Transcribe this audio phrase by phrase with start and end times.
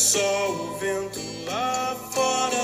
[0.00, 2.56] só o vento lá fora.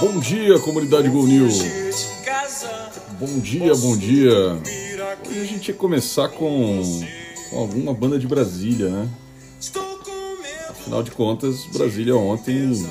[0.00, 1.62] Bom dia, comunidade Go News.
[3.18, 4.60] Bom dia, bom dia.
[5.26, 6.82] Hoje a gente ia começar com,
[7.48, 9.08] com alguma banda de Brasília, né?
[10.68, 12.86] Afinal de contas, Brasília ontem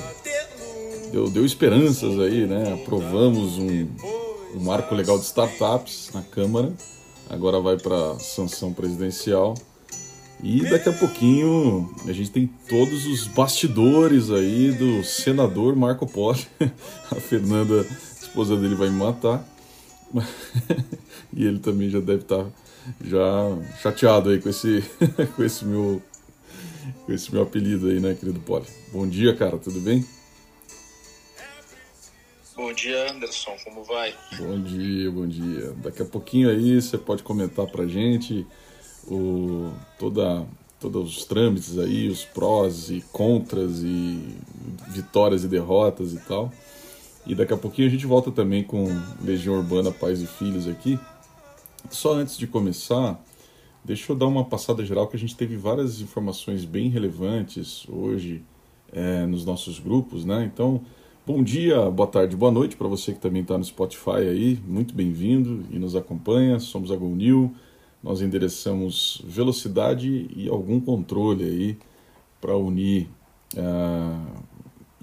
[1.12, 2.80] deu, deu esperanças aí, né?
[2.82, 3.86] Aprovamos um,
[4.56, 6.72] um marco legal de startups na Câmara.
[7.30, 9.54] Agora vai para sanção presidencial.
[10.42, 16.38] E daqui a pouquinho a gente tem todos os bastidores aí do senador Marco Polo.
[17.10, 19.46] A Fernanda, a esposa dele, vai me matar.
[21.32, 22.50] E ele também já deve estar tá
[23.04, 23.22] já
[23.80, 24.82] chateado aí com esse,
[25.36, 26.02] com esse meu
[27.06, 28.66] com esse meu apelido aí, né, querido Poli?
[28.92, 30.04] Bom dia, cara, tudo bem?
[32.60, 34.14] Bom dia, Anderson, como vai?
[34.36, 35.72] Bom dia, bom dia.
[35.82, 38.46] Daqui a pouquinho aí você pode comentar pra gente
[39.08, 40.46] o, toda,
[40.78, 44.36] todos os trâmites aí, os prós e contras e
[44.88, 46.52] vitórias e derrotas e tal.
[47.26, 48.84] E daqui a pouquinho a gente volta também com
[49.24, 51.00] Legião Urbana Pais e Filhos aqui.
[51.88, 53.18] Só antes de começar,
[53.82, 58.44] deixa eu dar uma passada geral que a gente teve várias informações bem relevantes hoje
[58.92, 60.44] é, nos nossos grupos, né?
[60.44, 60.84] Então,
[61.26, 64.94] bom dia, boa tarde, boa noite para você que também está no Spotify aí, muito
[64.94, 66.58] bem-vindo e nos acompanha.
[66.58, 67.16] Somos a Go
[68.02, 71.78] nós endereçamos velocidade e algum controle aí
[72.40, 73.08] para unir
[73.54, 74.42] uh,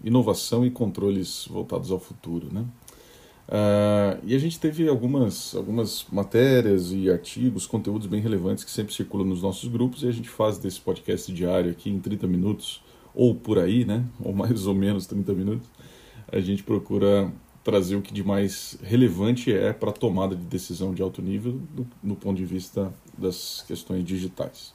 [0.03, 2.65] inovação e controles voltados ao futuro, né?
[3.47, 8.93] Uh, e a gente teve algumas, algumas matérias e artigos, conteúdos bem relevantes que sempre
[8.93, 12.81] circulam nos nossos grupos e a gente faz desse podcast diário aqui em 30 minutos,
[13.15, 14.03] ou por aí, né?
[14.19, 15.69] Ou mais ou menos 30 minutos.
[16.31, 17.31] A gente procura
[17.63, 21.59] trazer o que de mais relevante é para a tomada de decisão de alto nível
[21.73, 24.73] do, no ponto de vista das questões digitais.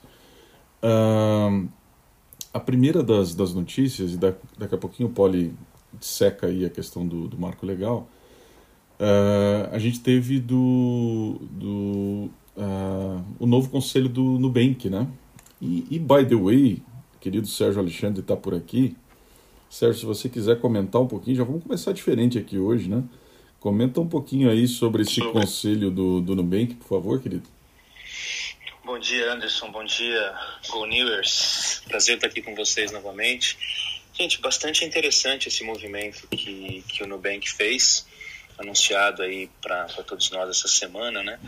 [0.82, 1.68] Uh,
[2.52, 5.54] a primeira das, das notícias, e daqui a pouquinho o Poli
[6.00, 8.08] seca aí a questão do, do marco legal,
[9.00, 15.08] uh, a gente teve do, do uh, o novo conselho do Nubank, né?
[15.60, 16.82] E, e, by the way,
[17.20, 18.96] querido Sérgio Alexandre está por aqui.
[19.72, 23.02] Sérgio, se você quiser comentar um pouquinho, já vamos começar diferente aqui hoje, né?
[23.58, 25.32] Comenta um pouquinho aí sobre esse sobre.
[25.32, 27.48] conselho do, do Nubank, por favor, querido.
[28.84, 29.70] Bom dia, Anderson.
[29.70, 30.34] Bom dia,
[30.68, 31.80] Go Newers.
[31.88, 33.56] Prazer estar aqui com vocês novamente.
[34.12, 38.06] Gente, bastante interessante esse movimento que, que o Nubank fez,
[38.58, 41.40] anunciado aí para todos nós essa semana, né?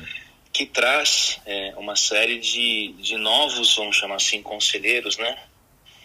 [0.50, 5.38] Que traz é, uma série de, de novos, vamos chamar assim, conselheiros, né?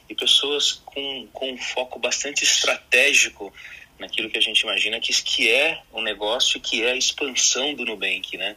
[0.10, 3.54] E pessoas com, com um foco bastante estratégico
[4.00, 7.74] naquilo que a gente imagina que, que é o um negócio que é a expansão
[7.74, 8.56] do Nubank, né?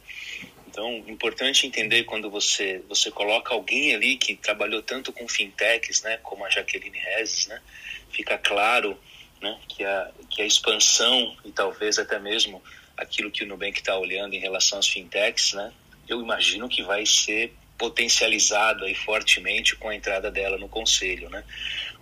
[0.73, 6.17] Então, importante entender quando você você coloca alguém ali que trabalhou tanto com fintechs, né,
[6.23, 7.61] como a Jaqueline Rezes, né,
[8.09, 8.99] fica claro,
[9.39, 12.59] né, que a que a expansão e talvez até mesmo
[12.97, 15.71] aquilo que o Nubank está olhando em relação às fintechs, né,
[16.07, 21.43] eu imagino que vai ser potencializado aí fortemente com a entrada dela no conselho, né.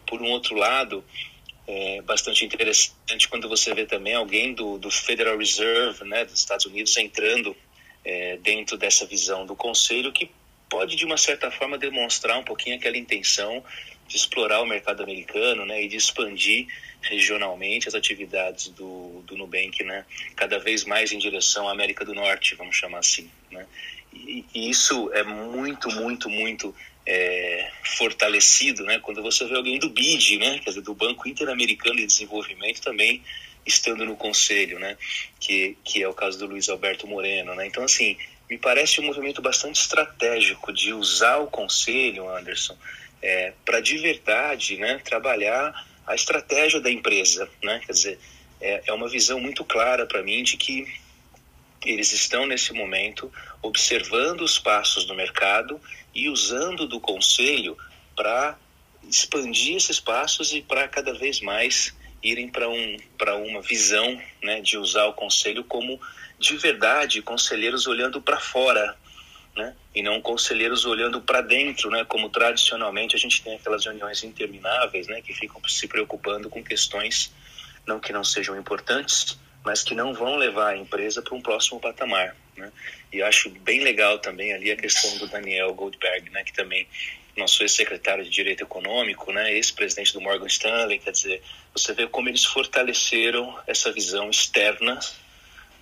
[0.06, 1.04] Por um outro lado,
[1.68, 6.66] é bastante interessante quando você vê também alguém do, do Federal Reserve, né, dos Estados
[6.66, 7.56] Unidos entrando
[8.04, 10.30] é, dentro dessa visão do Conselho que
[10.70, 13.64] pode, de uma certa forma, demonstrar um pouquinho aquela intenção
[14.08, 16.68] de explorar o mercado americano né, e de expandir
[17.02, 20.06] regionalmente as atividades do, do Nubank, né,
[20.36, 23.30] cada vez mais em direção à América do Norte, vamos chamar assim.
[23.50, 23.66] Né.
[24.14, 30.38] E, isso é muito, muito, muito é, fortalecido né, quando você vê alguém do BID,
[30.38, 33.24] né, quer dizer, do Banco Interamericano de Desenvolvimento, também
[33.66, 34.98] estando no conselho, né?
[35.40, 37.68] Que, que é o caso do Luiz Alberto Moreno, né?
[37.68, 38.18] Então, assim,
[38.50, 42.76] me parece um movimento bastante estratégico de usar o conselho, Anderson,
[43.22, 45.00] é, para de verdade, né?
[45.04, 45.74] Trabalhar
[46.06, 47.82] a estratégia da empresa, né?
[47.86, 48.20] Quer dizer,
[48.60, 50.88] é, é uma visão muito clara para mim de que
[51.86, 53.32] eles estão nesse momento
[53.62, 55.80] observando os passos do mercado
[56.14, 57.78] e usando do conselho
[58.16, 58.58] para
[59.04, 62.98] expandir esses passos e para cada vez mais irem para um,
[63.48, 66.00] uma visão né, de usar o conselho como
[66.40, 68.96] de verdade conselheiros olhando para fora,
[69.56, 74.24] né, e não conselheiros olhando para dentro, né, como tradicionalmente a gente tem aquelas reuniões
[74.24, 77.34] intermináveis, né, que ficam se preocupando com questões
[77.86, 81.80] não que não sejam importantes, mas que não vão levar a empresa para um próximo
[81.80, 82.36] patamar.
[82.56, 82.72] Né?
[83.12, 86.88] E acho bem legal também ali a questão do Daniel Goldberg, né, que também
[87.38, 91.42] nosso ex-secretário de Direito Econômico, né, ex-presidente do Morgan Stanley, quer dizer,
[91.74, 95.00] você vê como eles fortaleceram essa visão externa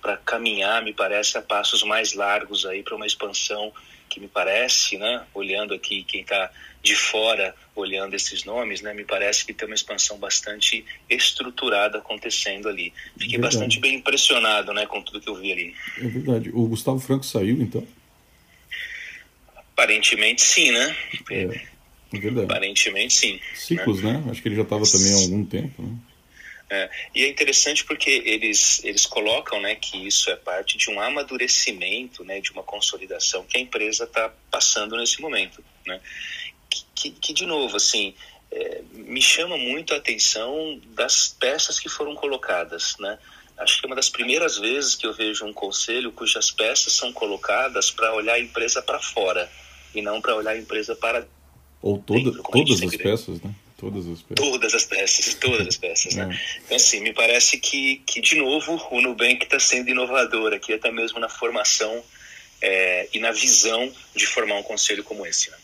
[0.00, 3.72] para caminhar, me parece, a passos mais largos aí para uma expansão
[4.08, 6.50] que me parece, né, olhando aqui quem está
[6.82, 12.68] de fora olhando esses nomes, né, me parece que tem uma expansão bastante estruturada acontecendo
[12.68, 12.92] ali.
[13.18, 15.74] Fiquei bastante bem impressionado, né, com tudo que eu vi ali.
[15.98, 16.50] É verdade.
[16.50, 17.86] O Gustavo Franco saiu, então?
[19.54, 20.96] Aparentemente sim, né?
[21.30, 21.42] É,
[22.12, 22.44] é verdade.
[22.44, 23.40] Aparentemente sim.
[23.54, 24.22] Ciclos, né?
[24.30, 25.96] Acho que ele já estava também há algum tempo, né?
[26.72, 31.00] É, e é interessante porque eles, eles colocam né, que isso é parte de um
[31.00, 35.64] amadurecimento, né, de uma consolidação que a empresa está passando nesse momento.
[35.84, 36.00] Né?
[36.70, 38.14] Que, que, que de novo, assim,
[38.50, 42.96] é, me chama muito a atenção das peças que foram colocadas.
[42.98, 43.18] Né?
[43.58, 47.12] Acho que é uma das primeiras vezes que eu vejo um conselho cujas peças são
[47.12, 49.50] colocadas para olhar a empresa para fora
[49.94, 51.26] e não para olhar a empresa para
[51.82, 53.54] Ou toda, Dentro, todas as peças, né?
[53.76, 54.50] Todas as peças.
[54.50, 56.28] Todas as peças, todas as peças, né?
[56.30, 56.58] É.
[56.64, 60.92] Então, assim, me parece que, que de novo, o Nubank está sendo inovador aqui, até
[60.92, 62.04] mesmo na formação
[62.60, 65.56] é, e na visão de formar um conselho como esse, né?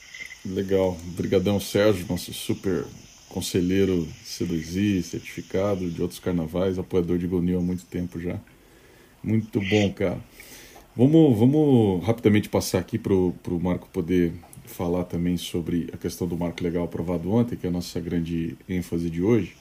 [0.55, 0.97] Legal.
[1.13, 2.85] Obrigadão, Sérgio, nosso super
[3.29, 8.39] conselheiro C2I, certificado de outros carnavais, apoiador de Gonil há muito tempo já.
[9.23, 10.21] Muito bom, cara.
[10.97, 14.33] Vamos, vamos rapidamente passar aqui para o Marco poder
[14.65, 18.57] falar também sobre a questão do marco legal aprovado ontem, que é a nossa grande
[18.69, 19.55] ênfase de hoje.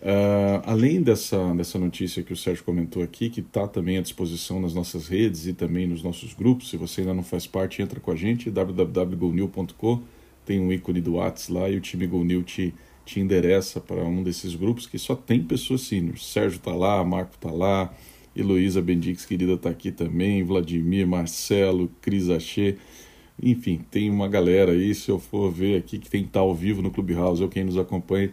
[0.00, 4.60] Uh, além dessa, dessa notícia que o Sérgio comentou aqui, que está também à disposição
[4.60, 7.98] nas nossas redes e também nos nossos grupos, se você ainda não faz parte, entra
[7.98, 10.02] com a gente, www.gonil.com,
[10.48, 12.74] tem um ícone do Whats lá e o time Gonil te,
[13.04, 16.26] te endereça para um desses grupos que só tem pessoas seniors.
[16.32, 17.92] Sérgio está lá, Marco está lá,
[18.34, 22.78] Heloísa Bendix, querida, está aqui também, Vladimir, Marcelo, Cris Achê,
[23.42, 26.80] enfim, tem uma galera aí, se eu for ver aqui, que tem estar ao vivo
[26.80, 28.32] no Clubhouse, ou quem nos acompanha,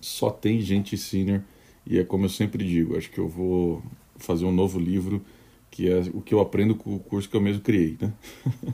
[0.00, 1.42] só tem gente senior,
[1.86, 3.82] e é como eu sempre digo, acho que eu vou
[4.16, 5.22] fazer um novo livro,
[5.70, 8.12] que é o que eu aprendo com o curso que eu mesmo criei, né?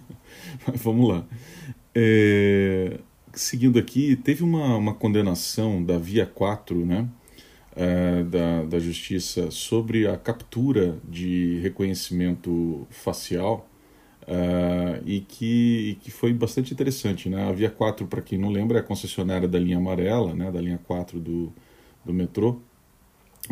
[0.67, 1.27] Mas vamos lá.
[2.01, 3.01] É,
[3.33, 7.09] seguindo aqui, teve uma, uma condenação da Via 4, né?
[7.75, 13.69] É, da, da Justiça sobre a captura de reconhecimento facial
[14.23, 17.29] uh, e, que, e que foi bastante interessante.
[17.29, 17.49] Né?
[17.49, 20.53] A Via 4, para quem não lembra, é a concessionária da linha amarela, né?
[20.53, 21.53] da linha 4 do,
[22.05, 22.61] do metrô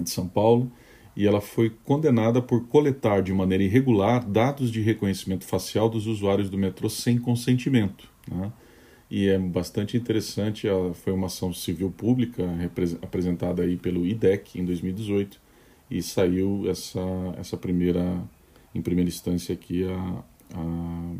[0.01, 0.71] de São Paulo,
[1.17, 6.49] e ela foi condenada por coletar de maneira irregular dados de reconhecimento facial dos usuários
[6.49, 8.15] do metrô sem consentimento.
[8.31, 8.53] Né?
[9.11, 12.43] E é bastante interessante, foi uma ação civil pública
[13.01, 15.41] apresentada aí pelo IDEC em 2018
[15.91, 17.01] e saiu essa,
[17.39, 18.21] essa primeira,
[18.75, 20.25] em primeira instância aqui, a,
[20.55, 21.13] a,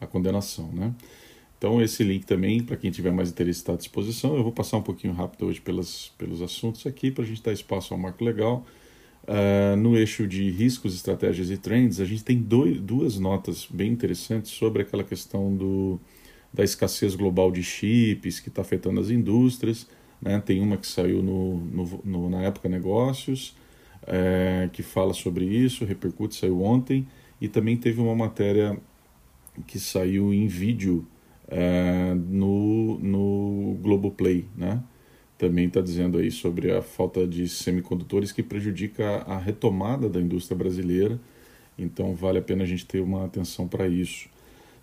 [0.00, 0.92] a condenação, né?
[1.56, 4.34] Então esse link também, para quem tiver mais interesse, está à disposição.
[4.34, 7.52] Eu vou passar um pouquinho rápido hoje pelas, pelos assuntos aqui, para a gente dar
[7.52, 8.64] espaço ao marco legal.
[9.24, 13.92] Uh, no eixo de riscos, estratégias e trends, a gente tem dois, duas notas bem
[13.92, 16.00] interessantes sobre aquela questão do,
[16.52, 19.86] da escassez global de chips que está afetando as indústrias.
[20.20, 20.40] Né?
[20.40, 23.56] Tem uma que saiu no, no, no na época Negócios,
[24.06, 27.06] é, que fala sobre isso, repercute, saiu ontem,
[27.40, 28.78] e também teve uma matéria
[29.66, 31.06] que saiu em vídeo
[31.48, 34.82] é, no, no Globoplay, né?
[35.36, 40.56] Também está dizendo aí sobre a falta de semicondutores que prejudica a retomada da indústria
[40.56, 41.18] brasileira,
[41.78, 44.28] então vale a pena a gente ter uma atenção para isso.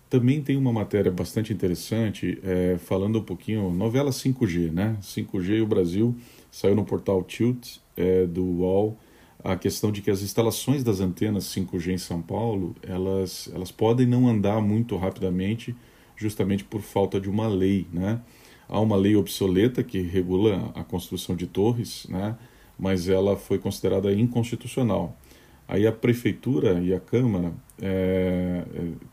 [0.08, 4.96] Também tem uma matéria bastante interessante é, falando um pouquinho, novela 5G, né?
[5.02, 6.16] 5G e o Brasil,
[6.50, 8.98] saiu no portal Tilt é, do UOL,
[9.44, 14.06] a questão de que as instalações das antenas 5G em São Paulo, elas, elas podem
[14.06, 15.76] não andar muito rapidamente,
[16.16, 18.20] justamente por falta de uma lei, né?
[18.68, 22.36] Há uma lei obsoleta que regula a construção de torres, né?
[22.78, 25.16] Mas ela foi considerada inconstitucional.
[25.68, 28.64] Aí a prefeitura e a Câmara é,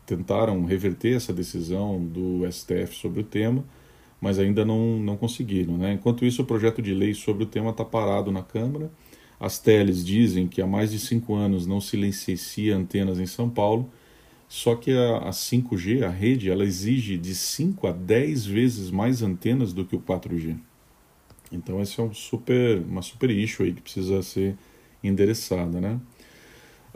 [0.06, 3.62] tentaram reverter essa decisão do STF sobre o tema,
[4.18, 5.76] mas ainda não, não conseguiram.
[5.76, 5.92] Né?
[5.92, 8.90] Enquanto isso, o projeto de lei sobre o tema está parado na Câmara.
[9.38, 13.50] As teles dizem que há mais de cinco anos não se licencia antenas em São
[13.50, 13.90] Paulo,
[14.48, 19.20] só que a, a 5G, a rede, ela exige de 5 a 10 vezes mais
[19.20, 20.56] antenas do que o 4G.
[21.52, 24.56] Então esse é um super, uma super issue aí que precisa ser
[25.02, 26.00] endereçada, né?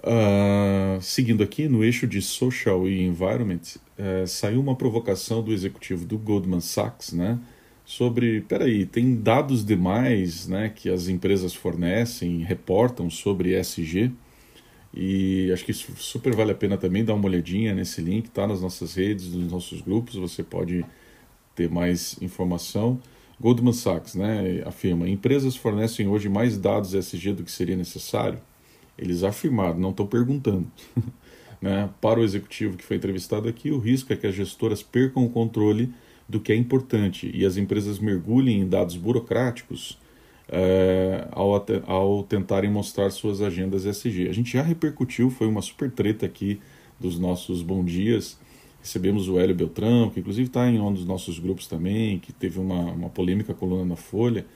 [0.03, 3.61] Uh, seguindo aqui, no eixo de Social e Environment,
[3.99, 7.39] uh, saiu uma provocação do executivo do Goldman Sachs, né?
[7.85, 14.13] Sobre, peraí, tem dados demais né, que as empresas fornecem, reportam sobre ESG,
[14.95, 18.61] e acho que super vale a pena também dar uma olhadinha nesse link, tá nas
[18.61, 20.85] nossas redes, nos nossos grupos, você pode
[21.55, 23.01] ter mais informação.
[23.41, 28.39] Goldman Sachs né, afirma: empresas fornecem hoje mais dados ESG do que seria necessário.
[29.01, 30.67] Eles afirmaram, não estão perguntando.
[31.61, 31.89] né?
[32.01, 35.31] Para o executivo que foi entrevistado aqui, o risco é que as gestoras percam o
[35.31, 35.93] controle
[36.29, 39.99] do que é importante e as empresas mergulhem em dados burocráticos
[40.49, 44.29] é, ao, ao tentarem mostrar suas agendas SG.
[44.29, 46.61] A gente já repercutiu, foi uma super treta aqui
[46.99, 48.39] dos nossos bom dias.
[48.83, 52.59] Recebemos o Hélio Beltrão, que inclusive está em um dos nossos grupos também, que teve
[52.59, 54.47] uma, uma polêmica coluna na Folha.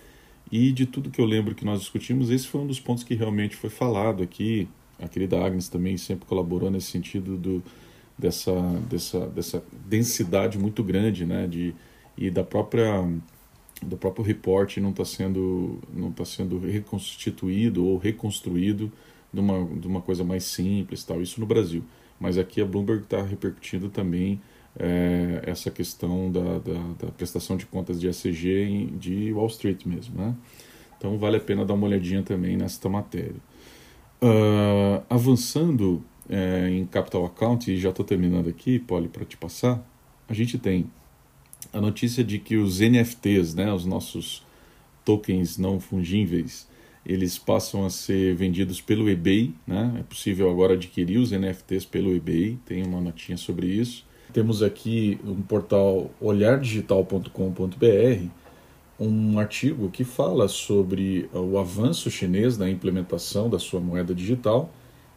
[0.50, 3.14] E de tudo que eu lembro que nós discutimos, esse foi um dos pontos que
[3.14, 4.68] realmente foi falado aqui.
[4.98, 7.62] A querida Agnes também sempre colaborou nesse sentido do,
[8.18, 8.52] dessa,
[8.88, 11.46] dessa, dessa densidade muito grande, né?
[11.46, 11.74] De,
[12.16, 13.04] e da própria
[13.82, 18.90] do próprio report não está sendo não está sendo reconstituído ou reconstruído
[19.32, 21.82] de uma, de uma coisa mais simples tal isso no Brasil
[22.18, 24.40] mas aqui a Bloomberg está repercutindo também
[24.78, 30.16] é, essa questão da, da, da, prestação de contas de em, de Wall Street mesmo
[30.16, 30.34] né
[30.98, 33.36] então vale a pena dar uma olhadinha também nesta matéria
[34.20, 39.84] uh, avançando é, em Capital Account e já estou terminando aqui Poli para te passar
[40.28, 40.90] a gente tem
[41.72, 44.44] a notícia de que os NFTs, né, os nossos
[45.04, 46.68] tokens não fungíveis,
[47.04, 49.96] eles passam a ser vendidos pelo eBay, né?
[50.00, 54.06] É possível agora adquirir os NFTs pelo eBay, tem uma notinha sobre isso.
[54.34, 58.26] Temos aqui um portal olhardigital.com.br,
[58.98, 64.72] um artigo que fala sobre o avanço chinês na implementação da sua moeda digital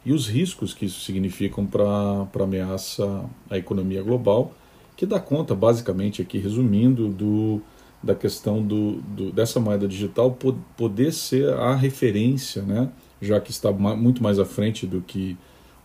[0.06, 4.54] e os riscos que isso significam para a ameaça à economia global
[4.96, 7.60] que dá conta, basicamente, aqui resumindo, do,
[8.04, 10.38] da questão do, do, dessa moeda digital
[10.78, 12.88] poder ser a referência, né,
[13.20, 15.36] já que está muito mais à frente do que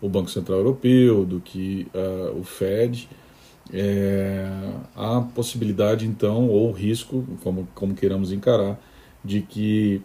[0.03, 3.09] o Banco Central Europeu, do que uh, o Fed,
[3.73, 4.49] é,
[4.95, 8.79] a possibilidade então, ou risco, como, como queiramos encarar,
[9.25, 10.03] de que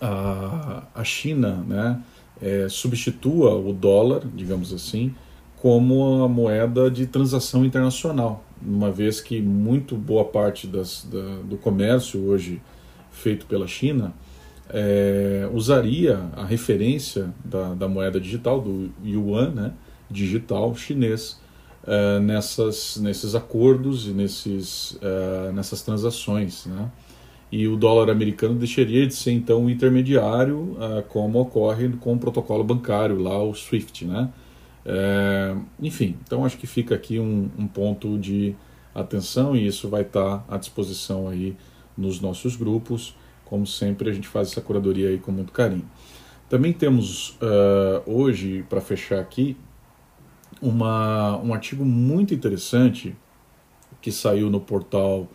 [0.00, 2.02] a, a China né,
[2.40, 5.14] é, substitua o dólar, digamos assim,
[5.56, 11.56] como a moeda de transação internacional, uma vez que muito boa parte das, da, do
[11.56, 12.60] comércio hoje
[13.10, 14.12] feito pela China
[14.70, 19.72] é, usaria a referência da, da, moeda digital, do yuan né,
[20.10, 21.40] digital chinês,
[21.86, 26.64] é, nessas, nesses acordos e nesses, é, nessas transações.
[26.66, 26.90] Né?
[27.52, 32.18] E o dólar americano deixaria de ser então um intermediário, é, como ocorre com o
[32.18, 34.06] protocolo bancário lá, o SWIFT.
[34.06, 34.30] Né?
[35.80, 38.54] Enfim, então acho que fica aqui um, um, ponto de
[38.94, 41.56] atenção e isso vai estar à disposição aí
[41.96, 43.16] nos nossos grupos.
[43.44, 45.88] Como sempre, a gente faz essa curadoria aí com muito carinho.
[46.48, 49.56] Também temos uh, hoje, para fechar aqui,
[50.60, 53.14] uma, um artigo muito interessante
[54.00, 55.28] que saiu no portal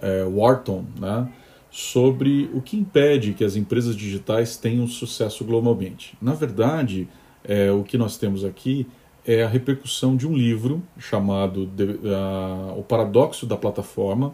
[0.00, 1.28] é, Wharton, né,
[1.70, 6.16] sobre o que impede que as empresas digitais tenham sucesso globalmente.
[6.20, 7.08] Na verdade,
[7.44, 8.86] é, o que nós temos aqui
[9.26, 14.32] é a repercussão de um livro chamado de, uh, O Paradoxo da Plataforma,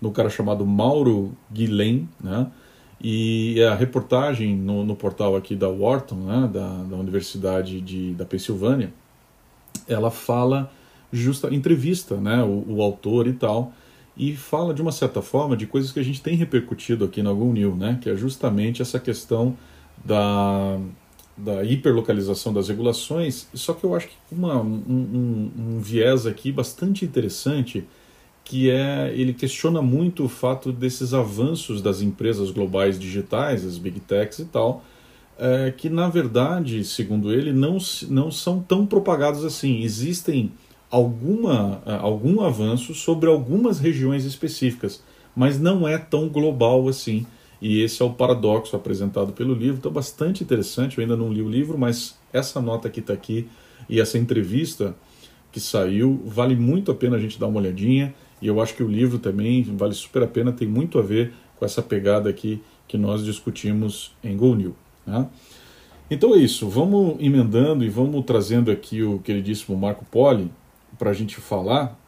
[0.00, 2.50] no cara chamado Mauro Guilhem, né?
[3.00, 6.50] E a reportagem no, no portal aqui da Wharton, né?
[6.52, 8.92] da, da Universidade de, da Pensilvânia,
[9.88, 10.70] ela fala
[11.12, 12.42] justa entrevista, né?
[12.42, 13.72] O, o, autor e tal,
[14.16, 17.32] e fala de uma certa forma de coisas que a gente tem repercutido aqui na
[17.32, 17.98] Go New, né?
[18.00, 19.56] Que é justamente essa questão
[20.04, 20.78] da
[21.36, 26.52] da hiperlocalização das regulações, só que eu acho que uma, um, um, um, viés aqui
[26.52, 27.84] bastante interessante,
[28.44, 34.00] que é ele questiona muito o fato desses avanços das empresas globais digitais, as big
[34.00, 34.84] techs e tal,
[35.38, 39.82] é, que na verdade, segundo ele, não, não são tão propagados assim.
[39.82, 40.52] Existem
[40.90, 45.02] alguma, algum avanço sobre algumas regiões específicas,
[45.34, 47.26] mas não é tão global assim.
[47.62, 49.78] E esse é o paradoxo apresentado pelo livro.
[49.78, 50.98] Então, bastante interessante.
[50.98, 53.48] Eu ainda não li o livro, mas essa nota que está aqui
[53.88, 54.96] e essa entrevista
[55.52, 58.12] que saiu vale muito a pena a gente dar uma olhadinha.
[58.40, 61.32] E eu acho que o livro também vale super a pena, tem muito a ver
[61.56, 64.74] com essa pegada aqui que nós discutimos em Go New.
[65.06, 65.26] Né?
[66.10, 70.50] Então é isso, vamos emendando e vamos trazendo aqui o queridíssimo Marco Poli
[70.98, 71.98] para a gente falar.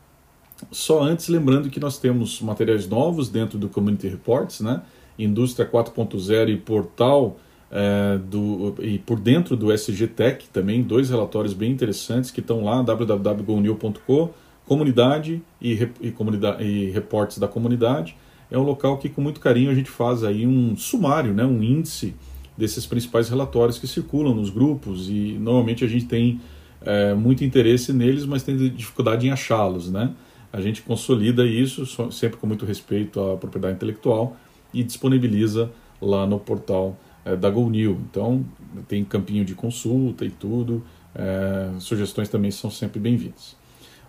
[0.71, 4.83] Só antes, lembrando que nós temos materiais novos dentro do Community Reports, né?
[5.19, 7.39] Indústria 4.0 e portal
[7.71, 12.63] é, do, e por dentro do SG Tech também, dois relatórios bem interessantes que estão
[12.63, 14.31] lá, www.gonil.com,
[14.67, 18.17] comunidade e, e, comunidade e reportes da comunidade.
[18.51, 21.63] É um local que com muito carinho a gente faz aí um sumário, né, um
[21.63, 22.15] índice
[22.57, 26.41] desses principais relatórios que circulam nos grupos e normalmente a gente tem
[26.81, 30.15] é, muito interesse neles, mas tem dificuldade em achá-los, né?
[30.53, 34.37] A gente consolida isso sempre com muito respeito à propriedade intelectual
[34.73, 35.71] e disponibiliza
[36.01, 37.99] lá no portal é, da GoNew.
[38.09, 38.45] Então,
[38.87, 40.85] tem campinho de consulta e tudo.
[41.15, 43.57] É, sugestões também são sempre bem-vindas.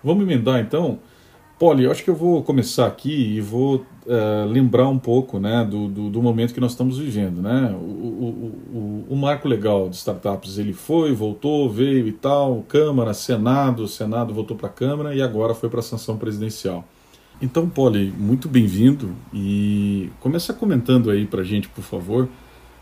[0.04, 1.00] Vamos emendar então.
[1.58, 5.66] Poli, eu acho que eu vou começar aqui e vou é, lembrar um pouco né,
[5.66, 7.42] do, do, do, momento que nós estamos vivendo.
[7.42, 7.76] Né?
[7.80, 13.14] O, o, o, o, marco legal de startups ele foi, voltou, veio e tal, Câmara,
[13.14, 16.86] Senado, Senado voltou para a Câmara e agora foi para a sanção presidencial.
[17.42, 22.30] Então, Poli, muito bem-vindo e começa comentando aí para a gente, por favor,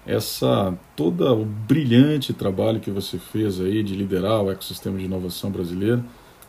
[0.06, 5.50] essa toda o brilhante trabalho que você fez aí de liderar o ecossistema de inovação
[5.50, 6.04] brasileiro.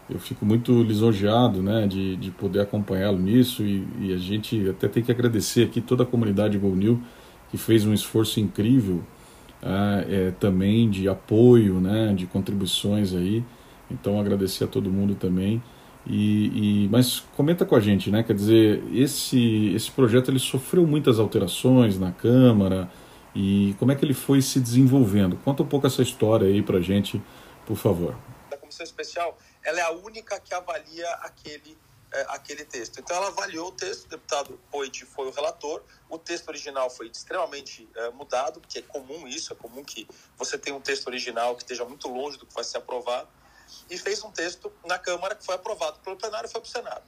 [0.09, 4.87] Eu fico muito lisonjeado né, de, de poder acompanhá-lo nisso e, e, a gente até
[4.87, 7.01] tem que agradecer aqui toda a comunidade GoNew
[7.51, 9.03] que fez um esforço incrível
[9.63, 13.43] ah, é, também de apoio, né, de contribuições aí.
[13.91, 15.63] Então agradecer a todo mundo também.
[16.07, 18.23] E, e, mas comenta com a gente, né?
[18.23, 22.91] Quer dizer, esse esse projeto ele sofreu muitas alterações na Câmara,
[23.35, 25.37] e como é que ele foi se desenvolvendo.
[25.45, 27.21] Conta um pouco essa história aí para gente,
[27.67, 28.15] por favor.
[28.53, 31.77] A comissão especial ela é a única que avalia aquele
[32.15, 33.01] é, aquele texto.
[33.01, 37.09] Então ela avaliou o texto, o deputado Poit foi o relator, o texto original foi
[37.09, 40.07] extremamente é, mudado, porque é comum isso, é comum que
[40.37, 43.29] você tenha um texto original que esteja muito longe do que vai ser aprovado,
[43.91, 46.71] e fez um texto na Câmara que foi aprovado pelo plenário e foi para o
[46.71, 47.05] Senado.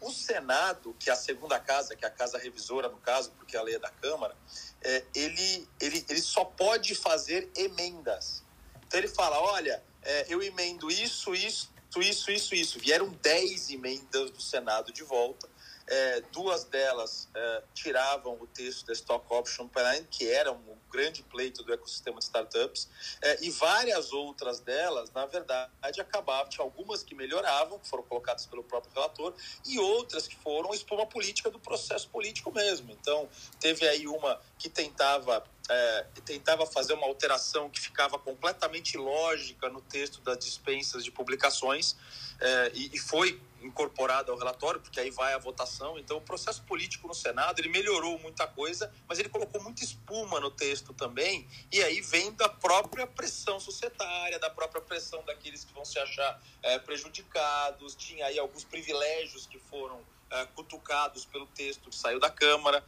[0.00, 3.56] O Senado, que é a segunda casa, que é a casa revisora no caso, porque
[3.56, 4.36] a lei é da Câmara,
[4.82, 8.44] é, ele, ele, ele só pode fazer emendas.
[8.86, 12.78] Então ele fala, olha, é, eu emendo isso, isso, isso, isso, isso.
[12.78, 15.48] Vieram 10 emendas do Senado de volta.
[15.86, 21.22] É, duas delas é, tiravam o texto da Stock Option Plan, que era um grande
[21.22, 22.88] pleito do ecossistema de startups,
[23.20, 28.46] é, e várias outras delas, na verdade, acabavam, tinha algumas que melhoravam, que foram colocadas
[28.46, 29.34] pelo próprio relator,
[29.66, 32.92] e outras que foram espuma política do processo político mesmo.
[32.92, 33.28] Então,
[33.60, 39.80] teve aí uma que tentava é, tentava fazer uma alteração que ficava completamente lógica no
[39.80, 41.96] texto das dispensas de publicações
[42.40, 45.98] é, e, e, foi incorporada ao relatório, porque aí vai a votação.
[45.98, 50.38] Então, o processo político no Senado ele melhorou muita coisa, mas ele colocou muita espuma
[50.38, 51.48] no texto também.
[51.72, 56.40] E aí vem da própria pressão societária, da própria pressão daqueles que vão se achar
[56.62, 57.94] é, prejudicados.
[57.94, 60.00] Tinha aí alguns privilégios que foram
[60.30, 62.84] é, cutucados pelo texto que saiu da Câmara.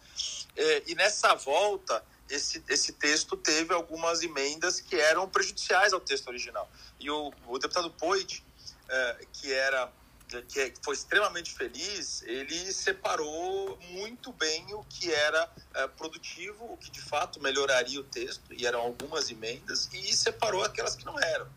[0.54, 6.28] É, e nessa volta esse, esse texto teve algumas emendas que eram prejudiciais ao texto
[6.28, 6.68] original.
[6.98, 8.44] E o, o deputado Poit,
[8.88, 9.90] é, que era
[10.48, 16.90] que foi extremamente feliz, ele separou muito bem o que era é, produtivo, o que
[16.90, 21.48] de fato melhoraria o texto, e eram algumas emendas, e separou aquelas que não eram.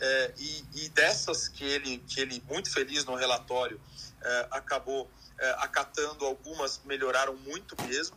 [0.00, 3.80] É, e, e, dessas que ele, que ele, muito feliz no relatório,
[4.20, 5.10] é, acabou
[5.58, 8.16] acatando, algumas melhoraram muito mesmo,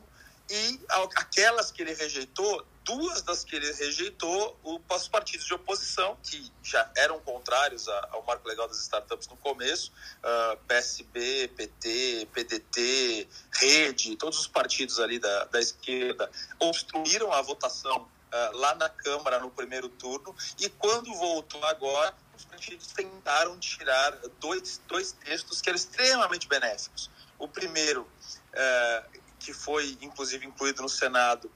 [0.50, 0.80] e
[1.16, 6.90] aquelas que ele rejeitou, duas das que ele rejeitou, os partidos de oposição, que já
[6.96, 9.92] eram contrários ao marco legal das startups no começo,
[10.24, 18.08] ah, PSB, PT, PDT, Rede, todos os partidos ali da, da esquerda obstruíram a votação
[18.32, 24.12] uh, lá na Câmara no primeiro turno, e quando voltou agora, os partidos tentaram tirar
[24.40, 27.10] dois, dois textos que eram extremamente benéficos.
[27.38, 31.52] O primeiro, uh, que foi inclusive incluído no Senado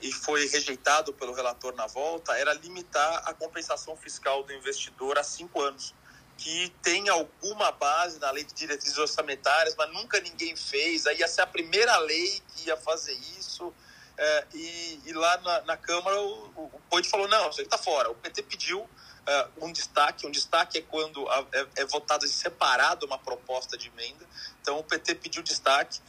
[0.00, 5.24] e foi rejeitado pelo relator na volta, era limitar a compensação fiscal do investidor a
[5.24, 5.94] cinco anos,
[6.36, 11.06] que tem alguma base na lei de diretrizes orçamentárias, mas nunca ninguém fez.
[11.06, 13.72] Aí ia ser a primeira lei que ia fazer isso.
[14.16, 17.78] Eh, e, e, lá na, na Câmara o, o, o falou: não, isso aí está
[17.78, 18.10] fora.
[18.10, 20.26] O PT pediu uh, um destaque.
[20.26, 24.24] Um destaque é quando a, é, é votada separado uma proposta de emenda.
[24.60, 26.00] Então, o PT pediu destaque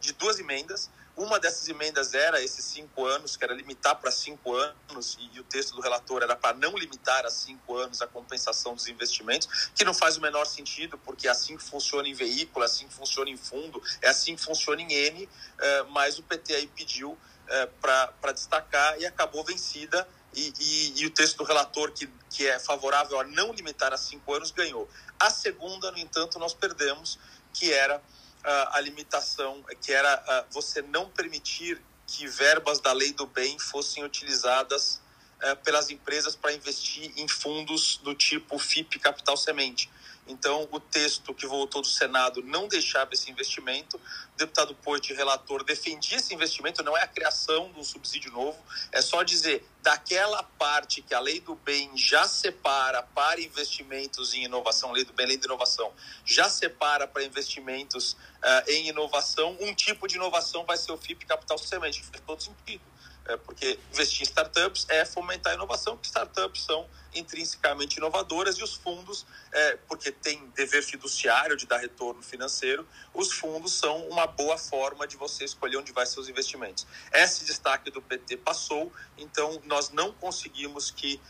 [0.00, 0.88] de duas emendas.
[1.18, 5.42] Uma dessas emendas era esses cinco anos, que era limitar para cinco anos, e, o
[5.42, 9.84] texto do relator era para não limitar a cinco anos a compensação dos investimentos, que
[9.84, 12.94] não faz o menor sentido, porque é assim que funciona em veículo, é assim que
[12.94, 15.28] funciona em fundo, é assim que funciona em N,
[15.58, 21.06] é, mas o PT aí pediu é, para destacar e acabou vencida e, e, e,
[21.06, 24.88] o texto do relator, que, que é favorável a não limitar a cinco anos, ganhou.
[25.18, 27.18] A segunda, no entanto, nós perdemos,
[27.52, 28.00] que era
[28.44, 35.00] a limitação, que era você não permitir que verbas da lei do bem fossem utilizadas
[35.42, 39.90] uh, pelas empresas para investir em fundos do tipo FIP Capital Semente.
[40.28, 43.96] Então, o texto que voltou do Senado não deixava esse investimento.
[43.96, 48.58] O deputado Poit, relator, defendia esse investimento, não é a criação de um subsídio novo,
[48.92, 54.44] é só dizer daquela parte que a lei do bem já separa para investimentos em
[54.44, 55.92] inovação, lei do bem, lei de inovação,
[56.24, 61.24] já separa para investimentos uh, em inovação, um tipo de inovação vai ser o FIP
[61.24, 62.82] Capital Semente, faz todo sentido.
[63.28, 68.62] É, porque investir em startups é fomentar a inovação, porque startups são intrinsecamente inovadoras e
[68.62, 74.26] os fundos, é, porque tem dever fiduciário de dar retorno financeiro, os fundos são uma
[74.26, 76.86] boa forma de você escolher onde vai seus investimentos.
[77.12, 81.20] Esse destaque do PT passou, então nós não conseguimos que,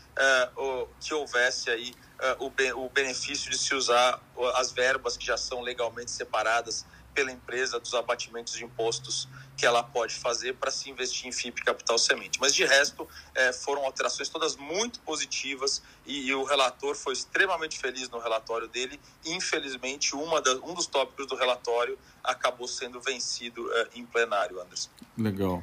[0.57, 1.93] uh, que houvesse aí
[2.39, 4.21] uh, o, o benefício de se usar
[4.55, 9.27] as verbas que já são legalmente separadas pela empresa dos abatimentos de impostos
[9.59, 12.39] que ela pode fazer para se investir em FIP Capital Semente.
[12.39, 17.77] Mas de resto, é, foram alterações todas muito positivas e, e, o relator foi extremamente
[17.77, 18.97] feliz no relatório dele.
[19.25, 24.89] Infelizmente, uma da, um dos tópicos do relatório acabou sendo vencido é, em plenário, Anderson.
[25.17, 25.61] Legal.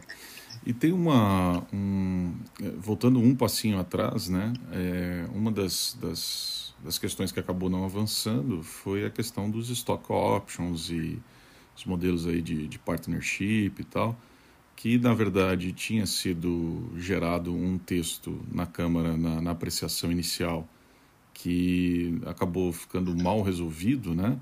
[0.67, 1.67] E tem uma.
[1.73, 4.53] Um, é, voltando um passinho atrás, né?
[4.73, 10.13] É, uma das, das, das questões que acabou não avançando foi a questão dos stock
[10.13, 11.19] options e
[11.77, 14.19] os modelos aí de, de partnership e tal,
[14.75, 20.69] que na verdade tinha sido gerado um texto na Câmara na, na apreciação inicial
[21.33, 24.39] que acabou ficando mal resolvido, né?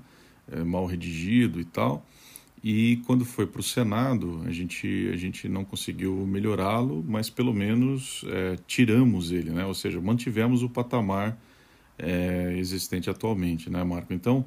[0.51, 2.05] É, mal redigido e tal.
[2.63, 7.53] E quando foi para o Senado, a gente, a gente não conseguiu melhorá-lo, mas pelo
[7.53, 9.63] menos é, tiramos ele, né?
[9.65, 11.37] ou seja, mantivemos o patamar
[11.95, 14.13] é, existente atualmente, né, Marco?
[14.13, 14.43] Então,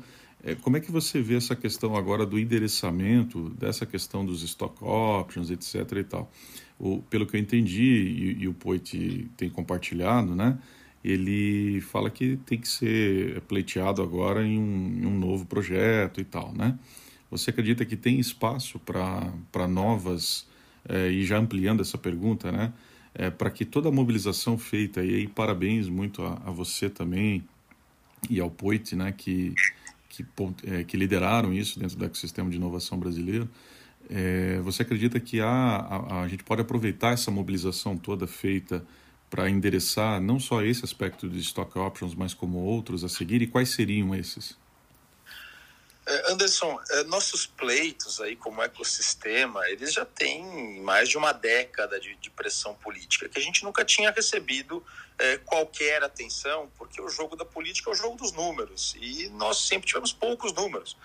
[0.63, 5.51] como é que você vê essa questão agora do endereçamento, dessa questão dos stock options,
[5.51, 5.75] etc.
[5.97, 6.31] e tal?
[6.79, 10.59] O, pelo que eu entendi, e, e o Poit tem compartilhado, né?
[11.05, 16.25] ele fala que tem que ser pleiteado agora em um, em um novo projeto e
[16.25, 16.79] tal, né?
[17.31, 20.47] Você acredita que tem espaço para novas,
[20.89, 22.73] é, e já ampliando essa pergunta, né?
[23.15, 27.45] É, para que toda a mobilização feita, e aí parabéns muito a, a você também
[28.29, 29.13] e ao Poit, né?
[29.13, 29.55] Que
[30.09, 30.25] que,
[30.65, 33.49] é, que lideraram isso dentro do ecossistema de inovação brasileiro.
[34.11, 38.85] É, você acredita que há, a, a, gente pode aproveitar essa mobilização toda feita
[39.29, 43.43] para endereçar não só esse aspecto de stock options, mas como outros a seguir?
[43.43, 44.57] E quais seriam esses?
[46.09, 52.01] É, Anderson, é, nossos pleitos aí como ecossistema, eles já têm mais de uma década
[52.01, 54.83] de, de pressão política que a gente nunca tinha recebido
[55.19, 59.59] é, qualquer atenção, porque o jogo da política é o jogo dos números e nós
[59.59, 60.97] sempre tivemos poucos números.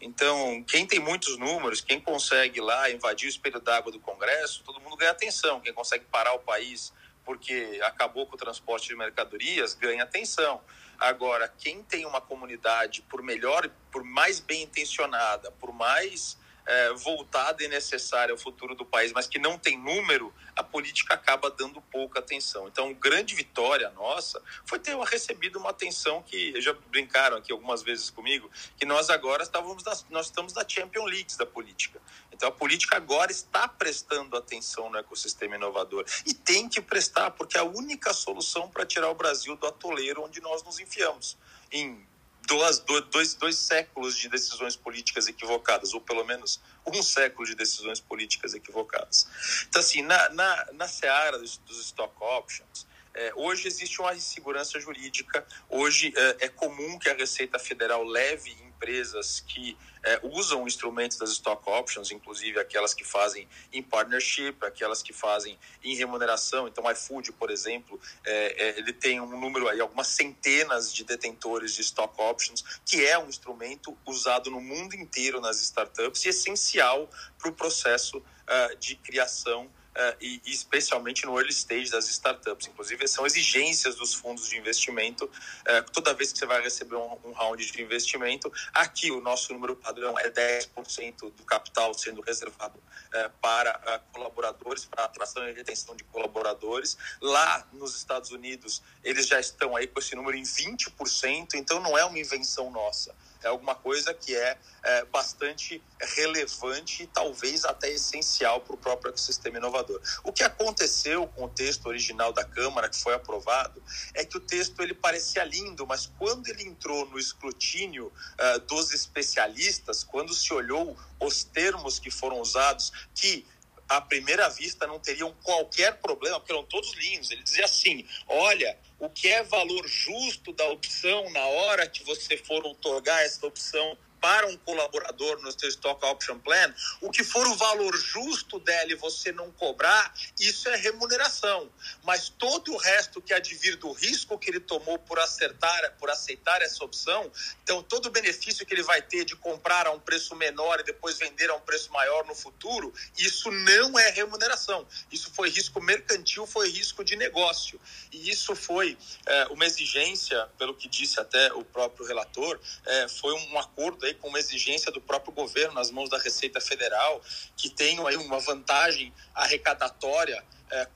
[0.00, 4.80] Então, quem tem muitos números, quem consegue lá invadir o espelho d'água do Congresso, todo
[4.80, 5.60] mundo ganha atenção.
[5.60, 6.92] Quem consegue parar o país
[7.24, 10.60] porque acabou com o transporte de mercadorias, ganha atenção.
[10.98, 16.36] Agora, quem tem uma comunidade, por melhor, por mais bem intencionada, por mais
[16.68, 21.14] é, voltada e necessária ao futuro do país, mas que não tem número, a política
[21.14, 22.68] acaba dando pouca atenção.
[22.68, 28.10] Então, grande vitória nossa foi ter recebido uma atenção que já brincaram aqui algumas vezes
[28.10, 32.02] comigo, que nós agora estávamos nós estamos na Champions League da política.
[32.30, 37.56] Então, a política agora está prestando atenção no ecossistema inovador e tem que prestar, porque
[37.56, 41.38] é a única solução para tirar o Brasil do atoleiro onde nós nos enfiamos
[41.72, 42.06] em
[42.48, 42.78] duas,
[43.10, 48.54] dois, dois séculos de decisões políticas equivocadas, ou pelo menos um século de decisões políticas
[48.54, 49.28] equivocadas.
[49.68, 54.80] Então, assim, na, na, na seara dos, dos stock options, é, hoje existe uma insegurança
[54.80, 61.18] jurídica, hoje é, é comum que a Receita Federal leve empresas que é, usam instrumentos
[61.18, 66.68] das stock options, inclusive aquelas que fazem em partnership, aquelas que fazem em remuneração.
[66.68, 71.74] Então, iFood, por exemplo, é, é, ele tem um número aí, algumas centenas de detentores
[71.74, 77.10] de stock options, que é um instrumento usado no mundo inteiro nas startups e essencial
[77.38, 82.68] para o processo uh, de criação uh, e, especialmente no early stage das startups.
[82.68, 85.24] Inclusive, são exigências dos fundos de investimento.
[85.24, 89.52] Uh, toda vez que você vai receber um, um, round de investimento, aqui o nosso
[89.52, 95.96] número padrão é 10% do capital sendo reservado uh, para colaboradores, para atração e retenção
[95.96, 96.96] de colaboradores.
[97.20, 101.98] Lá nos Estados Unidos, eles já estão aí com esse número em 20%, então não
[101.98, 107.90] é uma invenção nossa é alguma coisa que é, é bastante relevante e talvez até
[107.90, 110.00] essencial para o próprio ecossistema inovador.
[110.24, 113.82] O que aconteceu com o texto original da Câmara, que foi aprovado,
[114.14, 118.92] é que o texto ele parecia lindo, mas quando ele entrou no escrutínio uh, dos
[118.92, 123.46] especialistas, quando se olhou os termos que foram usados, que
[123.88, 127.30] à primeira vista não teriam qualquer problema, porque eram todos lindos.
[127.30, 132.36] Ele dizia assim: olha, o que é valor justo da opção na hora que você
[132.36, 137.46] for otorgar essa opção para um colaborador no seu Stock Option Plan, o que for
[137.46, 141.70] o valor justo dela e você não cobrar, isso é remuneração.
[142.04, 146.62] Mas todo o resto que advir do risco que ele tomou por acertar, por aceitar
[146.62, 147.30] essa opção,
[147.62, 150.84] então todo o benefício que ele vai ter de comprar a um preço menor e
[150.84, 154.86] depois vender a um preço maior no futuro, isso não é remuneração.
[155.10, 157.80] Isso foi risco mercantil, foi risco de negócio.
[158.12, 163.32] E isso foi é, uma exigência, pelo que disse até o próprio relator, é, foi
[163.34, 167.22] um acordo aí com uma exigência do próprio governo nas mãos da Receita Federal,
[167.56, 170.42] que tem aí uma vantagem arrecadatória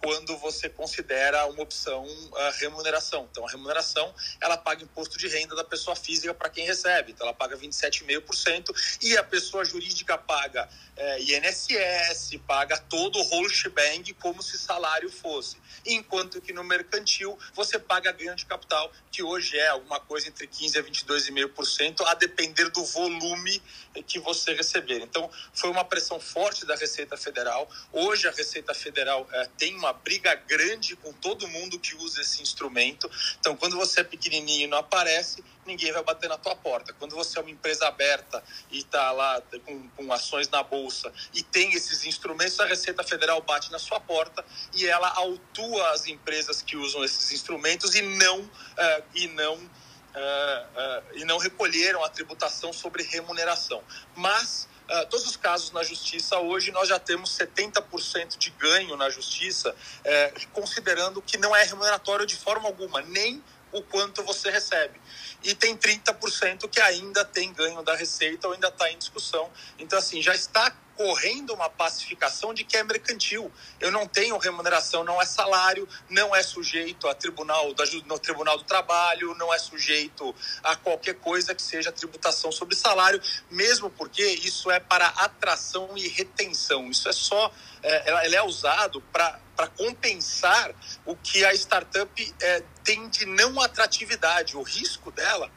[0.00, 2.06] quando você considera uma opção
[2.37, 3.28] a remuneração.
[3.30, 7.12] Então, a remuneração, ela paga imposto de renda da pessoa física para quem recebe.
[7.12, 13.48] Então, ela paga 27,5% e a pessoa jurídica paga é, INSS, paga todo o whole
[13.48, 15.56] shebang como se salário fosse.
[15.87, 20.46] Enquanto que no mercantil, você paga ganho de capital, que hoje é alguma coisa entre
[20.46, 23.62] 15% a 22,5%, a depender do volume
[24.06, 25.00] que você receber.
[25.00, 27.68] Então, foi uma pressão forte da Receita Federal.
[27.92, 32.42] Hoje, a Receita Federal é, tem uma briga grande com todo mundo que usa esse
[32.42, 33.09] instrumento.
[33.38, 36.92] Então, quando você é pequenininho e não aparece, ninguém vai bater na tua porta.
[36.94, 41.44] Quando você é uma empresa aberta e está lá com, com, ações na bolsa e
[41.44, 44.44] tem esses instrumentos, a Receita Federal bate na sua porta
[44.75, 49.61] e ela autua as empresas que usam esses instrumentos e não uh, e não uh,
[49.61, 53.81] uh, e não recolheram a tributação sobre remuneração.
[54.16, 59.09] Mas Uh, todos os casos na justiça hoje nós já temos 70% de ganho na
[59.09, 63.42] justiça, eh, considerando que não é remuneratório de forma alguma, nem
[63.73, 65.01] o quanto você recebe.
[65.42, 69.51] E tem 30% que ainda tem ganho da receita ou ainda está em discussão.
[69.79, 73.50] Então, assim, já está correndo uma pacificação de que é mercantil.
[73.81, 77.74] Eu não tenho remuneração, não é salário, não é sujeito a tribunal
[78.07, 83.20] no tribunal do trabalho, não é sujeito a qualquer coisa que seja tributação sobre salário,
[83.50, 86.90] mesmo porque isso é para atração e retenção.
[86.90, 87.52] Isso é só,
[87.83, 90.74] é, ele é usado para para compensar
[91.05, 95.50] o que a startup é, tem de não atratividade, o risco dela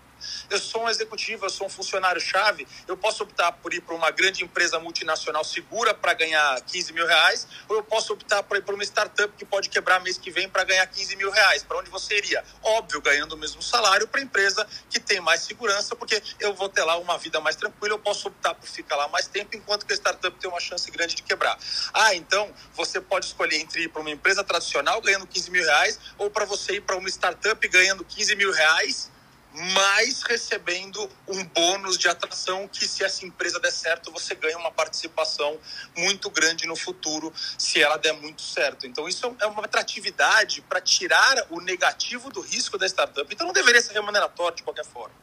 [0.49, 4.11] eu sou um executivo, eu sou um funcionário-chave, eu posso optar por ir para uma
[4.11, 8.61] grande empresa multinacional segura para ganhar 15 mil reais, ou eu posso optar por ir
[8.61, 11.63] para uma startup que pode quebrar mês que vem para ganhar 15 mil reais.
[11.63, 12.43] Para onde você iria?
[12.61, 16.83] Óbvio, ganhando o mesmo salário para empresa que tem mais segurança, porque eu vou ter
[16.83, 19.93] lá uma vida mais tranquila, eu posso optar por ficar lá mais tempo, enquanto que
[19.93, 21.57] a startup tem uma chance grande de quebrar.
[21.93, 25.99] Ah, então você pode escolher entre ir para uma empresa tradicional ganhando 15 mil reais,
[26.17, 29.14] ou para você ir para uma startup ganhando 15 mil reais
[29.55, 34.71] mas recebendo um bônus de atração que se essa empresa der certo, você ganha uma
[34.71, 35.57] participação
[35.95, 38.85] muito grande no futuro, se ela der muito certo.
[38.85, 43.33] Então isso é uma atratividade para tirar o negativo do risco da startup.
[43.33, 45.15] Então não deveria ser remuneratório de qualquer forma.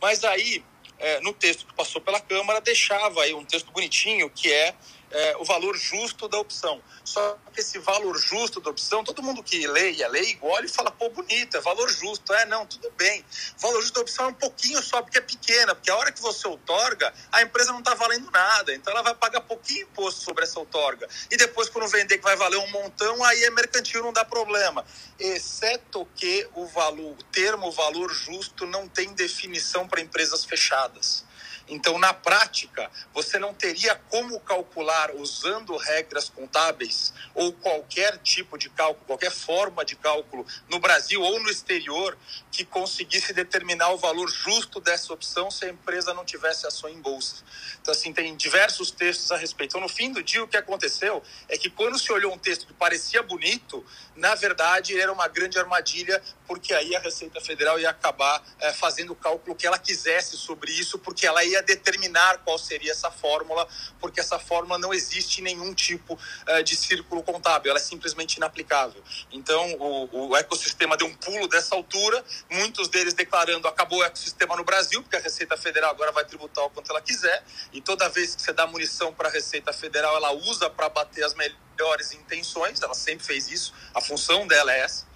[0.00, 0.64] Mas aí,
[0.98, 4.74] é, no texto que passou pela Câmara, deixava aí um texto bonitinho que é
[5.10, 6.80] é, o valor justo da opção.
[7.04, 10.66] Só que esse valor justo da opção, todo mundo que lê e é leigo olha
[10.66, 12.32] e fala, pô, bonito, é valor justo.
[12.32, 13.24] É, não, tudo bem.
[13.58, 16.12] O valor justo da opção é um pouquinho só porque é pequena, porque a hora
[16.12, 18.74] que você outorga, a empresa não está valendo nada.
[18.74, 21.08] Então ela vai pagar pouquinho imposto sobre essa outorga.
[21.30, 24.84] E depois, quando vender que vai valer um montão, aí é mercantil, não dá problema.
[25.18, 31.24] Exceto que o valor, o termo valor justo não tem definição para empresas fechadas.
[31.66, 38.68] Então, na prática, você não teria como calcular usando regras contábeis ou qualquer tipo de
[38.68, 42.16] cálculo, qualquer forma de cálculo no Brasil ou no exterior
[42.50, 47.00] que conseguisse determinar o valor justo dessa opção se a empresa não tivesse ação em
[47.00, 47.42] bolsa.
[47.80, 49.70] Então, assim, tem diversos textos a respeito.
[49.70, 52.66] Então, no fim do dia, o que aconteceu é que quando se olhou um texto
[52.66, 57.90] que parecia bonito, na verdade, era uma grande armadilha, porque aí a Receita Federal ia
[57.90, 62.58] acabar é, fazendo o cálculo que ela quisesse sobre isso, porque ela ia determinar qual
[62.58, 63.66] seria essa fórmula,
[64.00, 68.36] porque essa fórmula não existe em nenhum tipo uh, de círculo contábil, ela é simplesmente
[68.36, 69.02] inaplicável.
[69.32, 74.56] Então, o, o, ecossistema deu um pulo dessa altura, muitos deles declarando acabou o ecossistema
[74.56, 78.08] no Brasil, porque a Receita Federal agora vai tributar o quanto ela quiser, e toda
[78.08, 82.12] vez que você dá munição para a Receita Federal, ela usa para bater as melhores
[82.12, 85.13] intenções, ela sempre fez isso, a função dela é essa.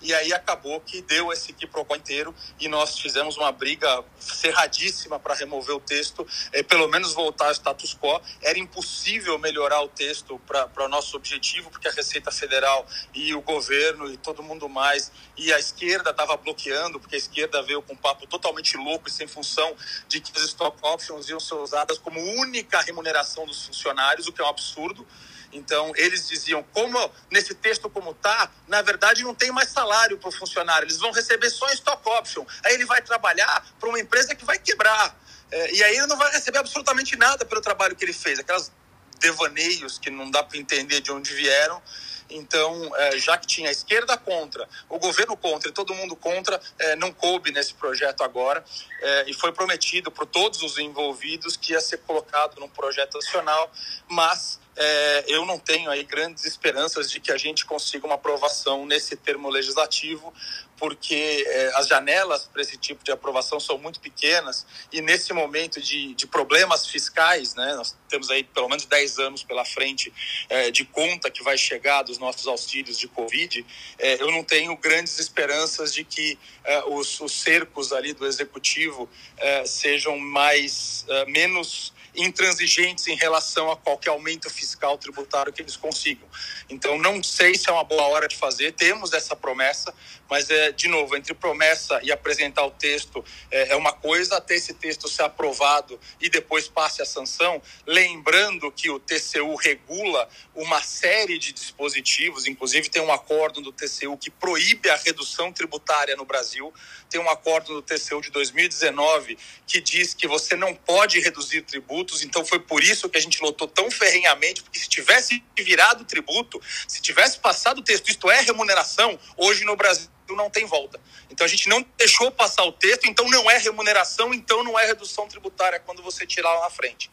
[0.00, 5.34] E aí acabou que deu esse quiprocó inteiro e nós fizemos uma briga cerradíssima para
[5.34, 8.20] remover o texto, é, pelo menos voltar ao status quo.
[8.40, 13.40] Era impossível melhorar o texto para o nosso objetivo, porque a Receita Federal e o
[13.40, 17.94] governo e todo mundo mais, e a esquerda estava bloqueando, porque a esquerda veio com
[17.94, 19.74] um papo totalmente louco e sem função
[20.06, 24.40] de que as stock options iam ser usadas como única remuneração dos funcionários, o que
[24.40, 25.06] é um absurdo.
[25.52, 30.28] Então, eles diziam, como nesse texto como tá, na verdade não tem mais salário para
[30.28, 32.44] o funcionário, eles vão receber só stock option.
[32.64, 35.18] Aí ele vai trabalhar para uma empresa que vai quebrar.
[35.50, 38.70] É, e aí ele não vai receber absolutamente nada pelo trabalho que ele fez, aquelas
[39.18, 41.82] devaneios que não dá para entender de onde vieram.
[42.30, 46.60] Então, é, já que tinha a esquerda contra, o governo contra e todo mundo contra,
[46.78, 48.62] é, não coube nesse projeto agora.
[49.00, 53.72] É, e foi prometido por todos os envolvidos que ia ser colocado num projeto nacional,
[54.06, 58.86] mas é, eu não tenho aí grandes esperanças de que a gente consiga uma aprovação
[58.86, 60.32] nesse termo legislativo,
[60.78, 65.80] porque é, as janelas para esse tipo de aprovação são muito pequenas e nesse momento
[65.80, 70.12] de, de problemas fiscais, né, nós temos aí pelo menos 10 anos pela frente
[70.48, 73.66] é, de conta que vai chegar dos nossos auxílios de Covid,
[73.98, 79.10] é, eu não tenho grandes esperanças de que é, os, os cercos ali do executivo
[79.36, 86.28] é, sejam mais menos intransigentes em relação a qualquer aumento fiscal tributário que eles consigam.
[86.68, 89.94] Então, não sei se é uma boa hora de fazer, temos essa promessa,
[90.28, 94.56] mas, é, de novo, entre promessa e apresentar o texto é, é uma coisa, até
[94.56, 100.82] esse texto ser aprovado e depois passe a sanção, lembrando que o TCU regula uma
[100.82, 106.24] série de dispositivos, inclusive tem um acordo do TCU que proíbe a redução tributária no
[106.24, 106.72] Brasil,
[107.08, 112.22] tem um acordo do TCU de 2019 que diz que você não pode reduzir tributos,
[112.22, 116.60] então foi por isso que a gente lotou tão ferrenhamente, porque se tivesse virado tributo,
[116.86, 121.00] se tivesse passado o texto, isto é remuneração, hoje no Brasil não tem volta.
[121.30, 124.86] Então a gente não deixou passar o texto, então não é remuneração, então não é
[124.86, 127.10] redução tributária quando você tirar lá na frente.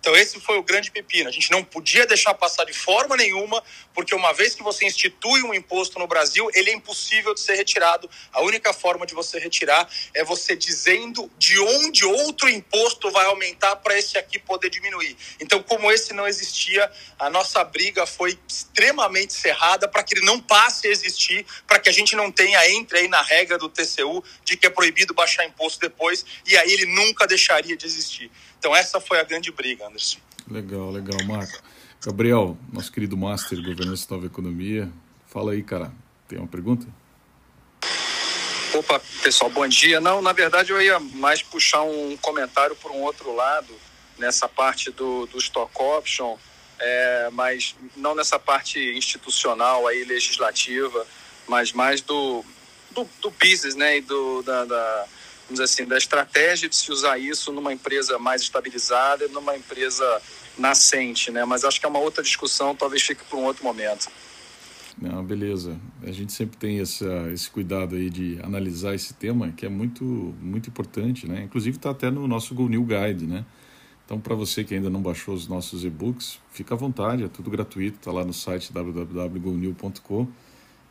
[0.00, 1.28] Então, esse foi o grande pepino.
[1.28, 5.42] A gente não podia deixar passar de forma nenhuma, porque uma vez que você institui
[5.42, 8.08] um imposto no Brasil, ele é impossível de ser retirado.
[8.32, 13.76] A única forma de você retirar é você dizendo de onde outro imposto vai aumentar
[13.76, 15.16] para esse aqui poder diminuir.
[15.40, 20.40] Então, como esse não existia, a nossa briga foi extremamente cerrada para que ele não
[20.40, 24.22] passe a existir, para que a gente não tenha, entre aí na regra do TCU,
[24.44, 28.30] de que é proibido baixar imposto depois, e aí ele nunca deixaria de existir.
[28.58, 30.18] Então essa foi a grande briga, Anderson.
[30.50, 31.62] Legal, legal, Marco.
[32.04, 34.90] Gabriel, nosso querido Master Governança Nova Economia,
[35.26, 35.92] fala aí, cara.
[36.28, 36.86] Tem uma pergunta?
[38.74, 40.00] Opa, pessoal, bom dia.
[40.00, 43.74] Não, na verdade eu ia mais puxar um comentário por um outro lado,
[44.18, 46.36] nessa parte do, do stock option,
[46.78, 51.06] é, mas não nessa parte institucional aí, legislativa,
[51.46, 52.44] mas mais do,
[52.90, 55.06] do, do business, né, e do, da, da
[55.46, 60.20] vamos dizer assim, da estratégia de se usar isso numa empresa mais estabilizada, numa empresa
[60.58, 61.44] nascente, né?
[61.44, 64.08] Mas acho que é uma outra discussão, talvez fique para um outro momento.
[65.00, 65.78] Não, beleza.
[66.02, 70.04] A gente sempre tem essa, esse cuidado aí de analisar esse tema, que é muito,
[70.04, 71.42] muito importante, né?
[71.42, 73.44] Inclusive está até no nosso Go New Guide, né?
[74.04, 77.50] Então, para você que ainda não baixou os nossos e-books, fica à vontade, é tudo
[77.50, 80.28] gratuito, está lá no site www.gonew.com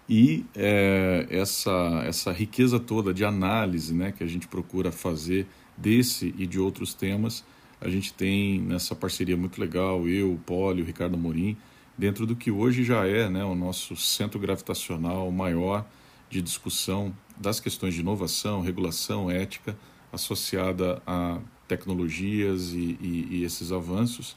[0.08, 6.34] e é, essa, essa riqueza toda de análise né, que a gente procura fazer desse
[6.38, 7.44] e de outros temas,
[7.82, 11.58] a gente tem nessa parceria muito legal, eu, o Poli, o Ricardo Morim,
[11.98, 15.86] dentro do que hoje já é né, o nosso centro gravitacional maior
[16.30, 19.78] de discussão das questões de inovação, regulação, ética,
[20.12, 24.36] associada a tecnologias e, e, e esses avanços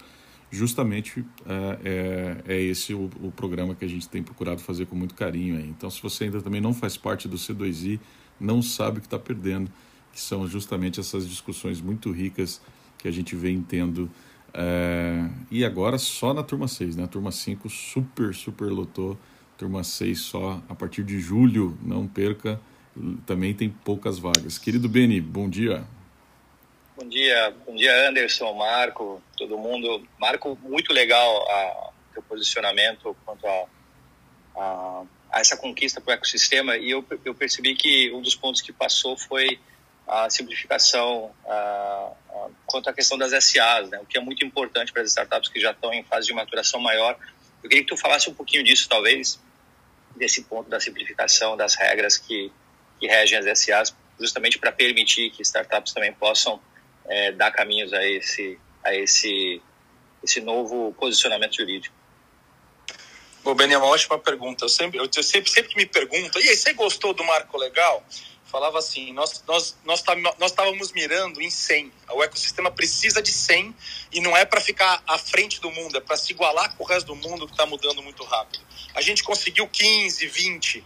[0.50, 1.78] justamente é,
[2.46, 5.56] é, é esse o, o, programa que a gente tem procurado fazer com muito carinho.
[5.56, 5.68] Aí.
[5.68, 8.00] Então, se você ainda também não faz parte do C2I,
[8.40, 9.70] não sabe o que está perdendo,
[10.12, 12.60] que são justamente essas discussões muito ricas
[12.96, 14.10] que a gente vem tendo.
[14.54, 17.06] É, e agora só na turma 6, né?
[17.06, 19.18] Turma 5 super, super lotou.
[19.56, 22.60] Turma 6 só a partir de julho, não perca.
[23.26, 24.56] Também tem poucas vagas.
[24.56, 25.84] Querido Beni, bom dia.
[26.98, 30.04] Bom dia, bom dia Anderson, Marco, todo mundo.
[30.18, 31.46] Marco, muito legal
[31.86, 33.66] o teu posicionamento quanto a,
[34.56, 38.60] a, a essa conquista para o ecossistema e eu, eu percebi que um dos pontos
[38.60, 39.60] que passou foi
[40.08, 44.92] a simplificação a, a, quanto à questão das SAs, né, o que é muito importante
[44.92, 47.16] para as startups que já estão em fase de maturação maior.
[47.62, 49.38] Eu queria que tu falasse um pouquinho disso, talvez,
[50.16, 52.50] desse ponto da simplificação das regras que,
[52.98, 56.60] que regem as SAs, justamente para permitir que startups também possam
[57.08, 59.62] é, dar caminhos a esse, a esse,
[60.22, 61.94] esse novo posicionamento jurídico?
[63.42, 64.64] Bom, Beni, é uma ótima pergunta.
[64.64, 68.04] Eu sempre, eu sempre, sempre me perguntam, e aí, você gostou do marco legal?
[68.44, 71.92] Falava assim, nós, nós, nós, tá, nós estávamos mirando em 100.
[72.12, 73.74] O ecossistema precisa de 100
[74.12, 76.86] e não é para ficar à frente do mundo, é para se igualar com o
[76.86, 78.64] resto do mundo que está mudando muito rápido.
[78.94, 80.84] A gente conseguiu 15, 20,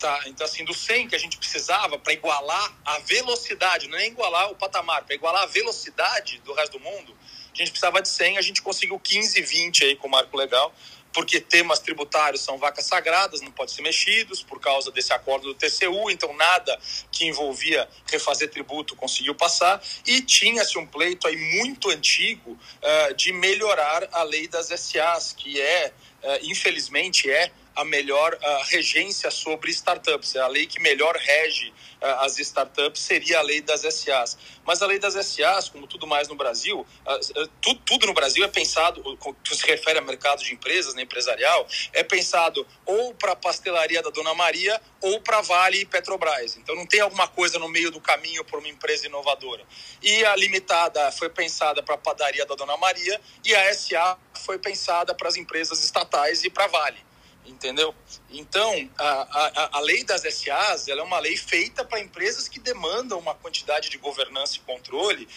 [0.00, 4.06] Tá, então assim, do 100 que a gente precisava para igualar a velocidade, não é
[4.06, 7.14] igualar o patamar, para igualar a velocidade do resto do mundo,
[7.52, 10.74] a gente precisava de 100, a gente conseguiu 15, 20 aí com o marco legal,
[11.12, 15.54] porque temas tributários são vacas sagradas, não podem ser mexidos por causa desse acordo do
[15.54, 16.78] TCU, então nada
[17.12, 23.34] que envolvia refazer tributo conseguiu passar, e tinha-se um pleito aí muito antigo uh, de
[23.34, 25.92] melhorar a lei das SAs, que é,
[26.22, 27.50] uh, infelizmente, é
[27.80, 28.36] a melhor
[28.68, 30.34] regência sobre startups.
[30.34, 34.36] É a lei que melhor rege uh, as startups seria a lei das SAs.
[34.64, 38.44] Mas a lei das SAs, como tudo mais no Brasil, uh, tudo, tudo, no Brasil
[38.44, 39.02] é pensado,
[39.44, 44.02] que se refere a mercado de empresas, né, empresarial, é pensado ou para a pastelaria
[44.02, 46.56] da Dona Maria ou para Vale e Petrobras.
[46.56, 49.64] Então não tem alguma coisa no meio do caminho para uma empresa inovadora.
[50.02, 54.58] E a limitada foi pensada para a padaria da Dona Maria e a SA foi
[54.58, 57.09] pensada para as empresas estatais e para Vale
[57.50, 57.94] entendeu?
[58.30, 62.60] Então, a, a, a lei das SAs ela é uma lei feita para empresas que
[62.60, 65.28] demandam uma quantidade de governança e controle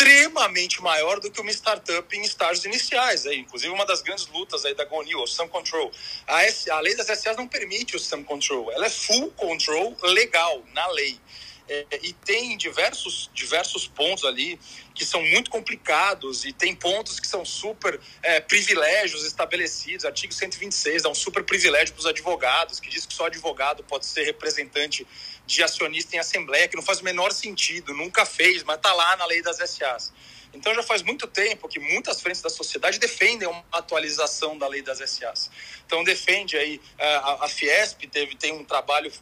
[0.00, 3.26] extremamente maior do que uma startup em estágios iniciais.
[3.26, 3.38] Aí.
[3.38, 5.92] Inclusive, uma das grandes lutas aí da GoNew, o Sum Control.
[6.26, 6.40] A,
[6.72, 10.86] a lei das SAs não permite o Sum Control, ela é full control legal, na
[10.88, 11.20] lei.
[11.72, 14.58] É, e tem diversos, diversos pontos ali
[14.92, 20.04] que são muito complicados e tem pontos que são super é, privilégios estabelecidos.
[20.04, 24.04] Artigo 126 dá um super privilégio para os advogados, que diz que só advogado pode
[24.04, 25.06] ser representante
[25.46, 29.16] de acionista em assembleia, que não faz o menor sentido, nunca fez, mas está lá
[29.16, 30.12] na lei das SAs.
[30.52, 34.82] Então já faz muito tempo que muitas frentes da sociedade defendem uma atualização da lei
[34.82, 35.48] das SAs.
[35.86, 39.12] Então defende aí é, a, a Fiesp teve tem um trabalho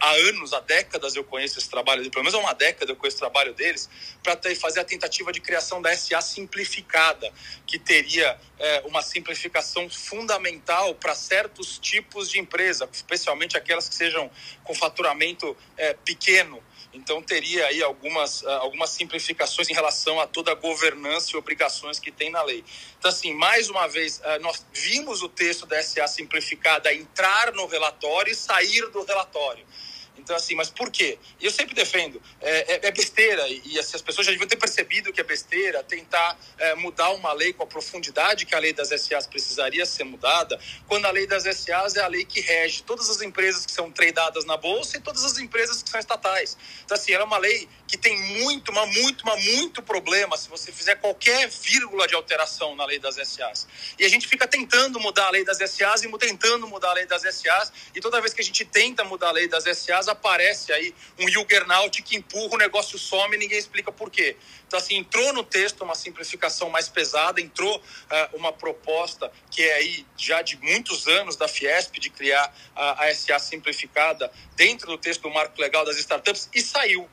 [0.00, 3.16] há, anos, há décadas eu conheço esse trabalho, pelo menos há uma década eu conheço
[3.16, 3.88] o trabalho deles,
[4.22, 7.32] para fazer a tentativa de criação da SA simplificada,
[7.66, 14.30] que teria é, uma simplificação fundamental para certos tipos de empresa, especialmente aquelas que sejam
[14.64, 16.62] com faturamento é, pequeno.
[16.96, 22.00] Então teria aí algumas, ah, algumas simplificações em relação a toda a governança e obrigações
[22.00, 22.64] que tem na lei.
[22.98, 27.66] Então, assim, mais uma vez, ah, nós vimos o texto da SA simplificada entrar no
[27.66, 29.64] relatório e sair do relatório.
[30.26, 31.20] Então, assim, mas por quê?
[31.38, 34.56] E eu sempre defendo, é, é, é besteira, e assim, as pessoas já deviam ter
[34.56, 38.72] percebido que é besteira tentar é, mudar uma lei com a profundidade que a lei
[38.72, 40.58] das SAs precisaria ser mudada,
[40.88, 43.88] quando a lei das SAs é a lei que rege todas as empresas que são
[43.88, 46.58] tradeadas na bolsa e todas as empresas que são estatais.
[46.84, 50.48] Então, assim, ela é uma lei que tem muito, mas muito, mas muito problema se
[50.48, 53.68] você fizer qualquer vírgula de alteração na lei das SAs.
[53.96, 57.06] E a gente fica tentando mudar a lei das SAs e tentando mudar a lei
[57.06, 60.72] das SAs, e toda vez que a gente tenta mudar a lei das SAs, aparece
[60.72, 64.36] aí um Juggernaut que empurra, o negócio some e ninguém explica por quê.
[64.66, 69.74] Então, assim, entrou no texto uma simplificação mais pesada, entrou uh, uma proposta que é
[69.74, 74.98] aí já de muitos anos da Fiesp de criar a, a SA simplificada dentro do
[74.98, 77.08] texto do marco legal das startups e saiu.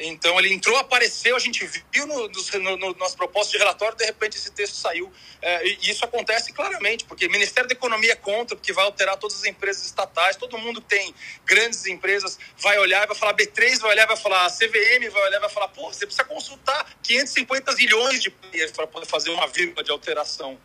[0.00, 4.04] Então ele entrou, apareceu, a gente viu no, no, no nosso propósito de relatório, de
[4.04, 5.12] repente esse texto saiu.
[5.42, 9.16] É, e isso acontece claramente, porque o Ministério da Economia é contra, porque vai alterar
[9.18, 13.34] todas as empresas estatais, todo mundo que tem grandes empresas vai olhar e vai falar,
[13.34, 17.74] B3 vai olhar vai falar, CVM vai olhar vai falar, pô, você precisa consultar 550
[17.74, 18.30] milhões de
[18.74, 20.58] para poder fazer uma vírgula de alteração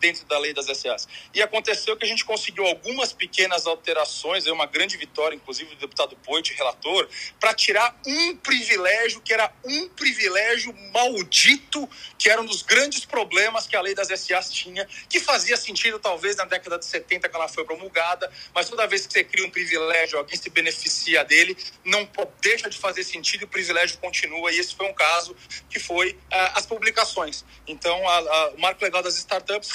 [0.00, 1.06] dentro da lei das SAs.
[1.32, 6.16] E aconteceu que a gente conseguiu algumas pequenas alterações, uma grande vitória, inclusive do deputado
[6.24, 11.88] Poit, relator, para tirar um privilégio que era um privilégio maldito,
[12.18, 15.98] que era um dos grandes problemas que a lei das SAs tinha, que fazia sentido
[15.98, 19.46] talvez na década de 70 que ela foi promulgada, mas toda vez que você cria
[19.46, 22.08] um privilégio, alguém se beneficia dele, não
[22.40, 24.50] deixa de fazer sentido e o privilégio continua.
[24.52, 25.36] E esse foi um caso
[25.68, 27.44] que foi uh, as publicações.
[27.66, 28.00] Então,
[28.54, 29.70] o marco legal das startups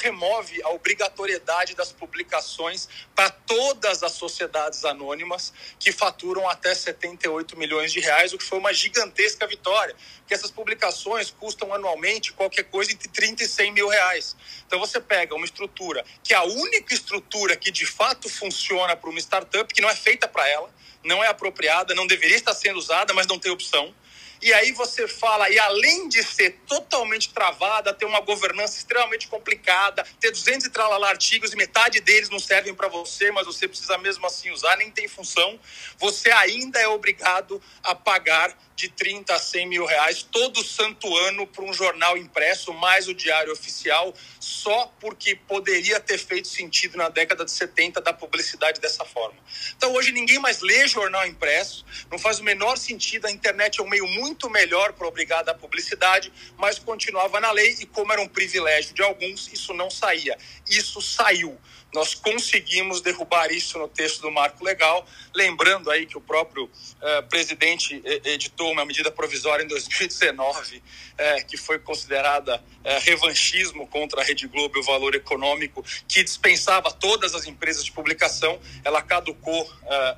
[0.64, 8.00] a obrigatoriedade das publicações para todas as sociedades anônimas que faturam até 78 milhões de
[8.00, 13.08] reais, o que foi uma gigantesca vitória, porque essas publicações custam anualmente qualquer coisa entre
[13.08, 14.36] 30 e 100 mil reais.
[14.66, 19.10] Então você pega uma estrutura que é a única estrutura que de fato funciona para
[19.10, 20.70] uma startup, que não é feita para ela,
[21.04, 23.94] não é apropriada, não deveria estar sendo usada, mas não tem opção
[24.40, 30.04] e aí você fala, e além de ser totalmente travada, ter uma governança extremamente complicada,
[30.20, 33.96] ter 200 e tralala artigos e metade deles não servem para você, mas você precisa
[33.98, 35.58] mesmo assim usar, nem tem função,
[35.98, 41.46] você ainda é obrigado a pagar de 30 a 100 mil reais todo santo ano
[41.46, 47.08] para um jornal impresso, mais o diário oficial, só porque poderia ter feito sentido na
[47.08, 49.38] década de 70 da publicidade dessa forma.
[49.74, 53.82] Então hoje ninguém mais lê jornal impresso, não faz o menor sentido, a internet é
[53.82, 58.20] um meio muito melhor para obrigar a publicidade, mas continuava na lei e como era
[58.20, 60.36] um privilégio de alguns, isso não saía.
[60.68, 61.58] Isso saiu
[61.94, 67.22] nós conseguimos derrubar isso no texto do marco legal, lembrando aí que o próprio uh,
[67.28, 74.24] presidente editou uma medida provisória em 2019 uh, que foi considerada uh, revanchismo contra a
[74.24, 79.70] Rede Globo e o valor econômico, que dispensava todas as empresas de publicação, ela caducou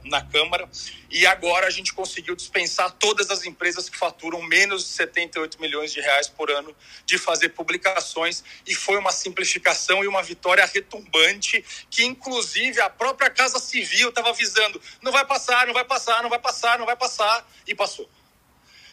[0.05, 0.69] na Câmara.
[1.11, 5.93] E agora a gente conseguiu dispensar todas as empresas que faturam menos de 78 milhões
[5.93, 6.75] de reais por ano
[7.07, 8.45] de fazer publicações.
[8.67, 14.31] E foi uma simplificação e uma vitória retumbante que inclusive a própria Casa Civil estava
[14.31, 18.09] avisando, não vai passar, não vai passar, não vai passar, não vai passar e passou.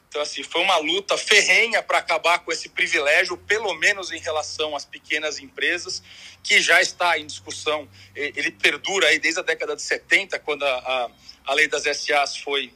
[0.07, 4.73] Então, assim, foi uma luta ferrenha para acabar com esse privilégio, pelo menos em relação
[4.73, 6.01] às pequenas empresas,
[6.41, 7.89] que já está em discussão.
[8.15, 11.11] Ele perdura aí desde a década de 70, quando a, a
[11.45, 12.73] a lei das SAs foi,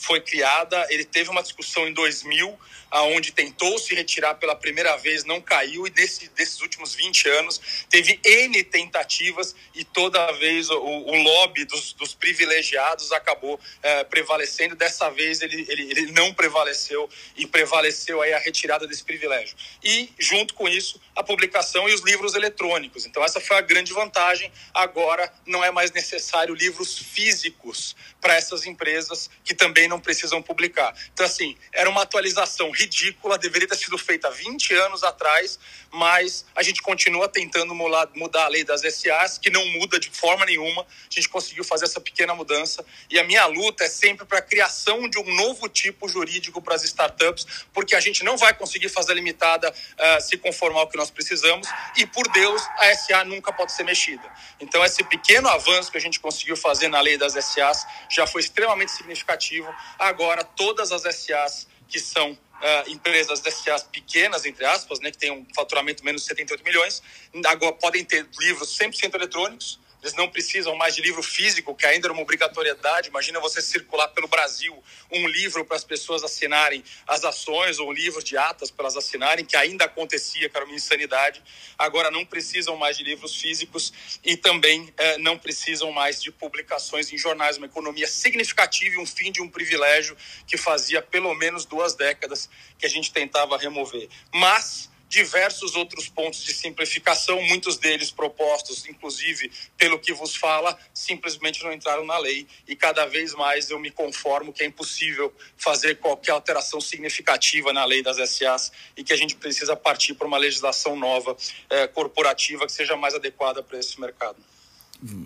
[0.00, 0.86] foi criada.
[0.88, 2.58] Ele teve uma discussão em 2000,
[2.90, 7.60] aonde tentou se retirar pela primeira vez, não caiu, e desse, desses últimos 20 anos
[7.88, 14.74] teve N tentativas e toda vez o, o lobby dos, dos, privilegiados acabou é, prevalecendo.
[14.74, 19.54] Dessa vez ele, ele, ele não prevaleceu e prevaleceu aí a retirada desse privilégio.
[19.84, 23.04] E, junto com isso, a publicação e os livros eletrônicos.
[23.04, 24.50] Então, essa foi a grande vantagem.
[24.72, 30.94] Agora, não é mais necessário livros físicos para essas empresas que também não precisam publicar.
[31.12, 35.58] Então, assim, era uma atualização ridícula, deveria ter sido feita 20 anos atrás,
[35.92, 40.46] mas a gente continua tentando mudar a lei das SAs, que não muda de forma
[40.46, 40.82] nenhuma.
[40.82, 42.84] A gente conseguiu fazer essa pequena mudança.
[43.10, 46.76] E a minha luta é sempre para a criação de um novo tipo jurídico para
[46.76, 50.96] as startups, porque a gente não vai conseguir fazer limitada uh, se conformar ao que
[50.96, 51.66] nós precisamos.
[51.96, 54.22] E, por Deus, a SA nunca pode ser mexida.
[54.60, 58.42] Então, esse pequeno avanço que a gente conseguiu fazer na lei das SAs já foi
[58.42, 59.74] extremamente significativo.
[59.98, 65.32] Agora, todas as SAs que são uh, empresas SAs pequenas, entre aspas, né, que têm
[65.32, 67.02] um faturamento menos de 78 milhões,
[67.46, 72.06] agora podem ter livros 100% eletrônicos, eles não precisam mais de livro físico, que ainda
[72.06, 73.08] era uma obrigatoriedade.
[73.08, 77.92] Imagina você circular pelo Brasil um livro para as pessoas assinarem as ações ou um
[77.92, 81.42] livro de atas para elas assinarem, que ainda acontecia, que era uma insanidade.
[81.78, 83.92] Agora não precisam mais de livros físicos
[84.24, 87.56] e também eh, não precisam mais de publicações em jornais.
[87.56, 92.48] Uma economia significativa e um fim de um privilégio que fazia pelo menos duas décadas
[92.78, 94.08] que a gente tentava remover.
[94.32, 101.64] Mas diversos outros pontos de simplificação, muitos deles propostos, inclusive pelo que vos fala, simplesmente
[101.64, 102.46] não entraram na lei.
[102.66, 107.84] E cada vez mais eu me conformo que é impossível fazer qualquer alteração significativa na
[107.84, 111.36] lei das SAs e que a gente precisa partir para uma legislação nova,
[111.68, 114.36] é, corporativa, que seja mais adequada para esse mercado.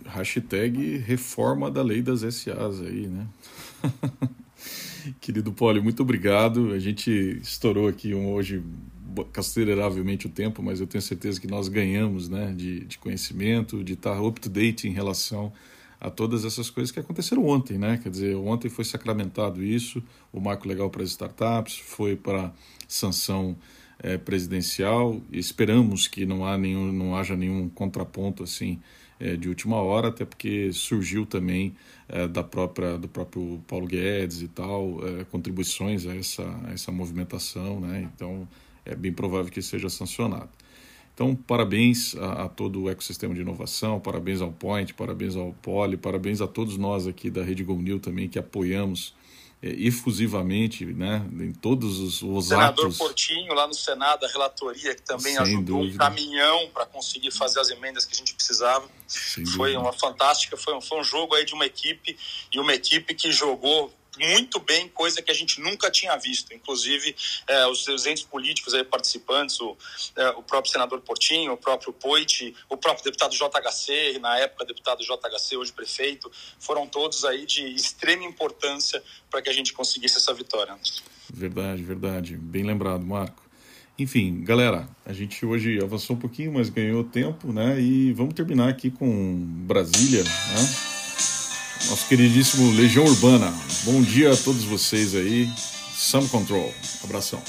[0.07, 3.27] Hashtag reforma da lei das SAs aí, né?
[5.21, 6.73] Querido Poli, muito obrigado.
[6.73, 7.11] A gente
[7.43, 8.63] estourou aqui um hoje
[9.33, 13.95] consideravelmente o tempo, mas eu tenho certeza que nós ganhamos né, de, de conhecimento, de
[13.95, 15.53] estar up-to-date em relação
[16.01, 17.99] a todas essas coisas que aconteceram ontem, né?
[18.03, 22.53] Quer dizer, ontem foi sacramentado isso, o marco legal para as startups, foi para
[22.87, 23.57] sanção
[23.99, 25.19] é, presidencial.
[25.33, 28.79] Esperamos que não, há nenhum, não haja nenhum contraponto assim
[29.19, 31.75] é, de última hora, até porque surgiu também
[32.07, 34.99] é, da própria do próprio Paulo Guedes e tal
[35.31, 38.11] contribuições a essa, a essa movimentação, né?
[38.15, 38.47] Então
[38.85, 40.51] é bem provável que seja sancionado.
[41.15, 45.97] Então, parabéns a, a, todo o ecossistema de inovação, parabéns ao Point, parabéns ao Poli,
[45.97, 49.15] parabéns a todos nós aqui da Rede GoNew também que apoiamos
[49.63, 52.99] é, efusivamente né, em todos os, os Senador atos.
[52.99, 55.95] Portinho, lá no Senado, a relatoria que também Sem ajudou dúvida.
[55.95, 58.87] um caminhão para conseguir fazer as emendas que a gente precisava.
[59.07, 59.81] Sem foi dúvida.
[59.81, 62.15] uma fantástica, foi um, foi um jogo aí de uma equipe
[62.53, 66.53] e uma equipe que jogou muito bem, coisa que a gente nunca tinha visto.
[66.55, 67.15] Inclusive,
[67.47, 69.77] é, os seus entes políticos aí participantes, o,
[70.17, 75.03] é, o próprio senador Portinho, o próprio Poit, o próprio deputado JHC, na época deputado
[75.03, 80.33] JHC, hoje prefeito, foram todos aí de extrema importância para que a gente conseguisse essa
[80.33, 80.77] vitória.
[81.33, 82.37] Verdade, verdade.
[82.37, 83.43] Bem lembrado, Marco.
[83.97, 87.81] Enfim, galera, a gente hoje avançou um pouquinho, mas ganhou tempo, né?
[87.81, 89.37] E vamos terminar aqui com
[89.67, 91.04] Brasília, né?
[91.89, 93.53] Nosso queridíssimo Legião Urbana.
[93.85, 95.49] Bom dia a todos vocês aí.
[95.97, 96.73] Some Control.
[97.03, 97.43] Abração.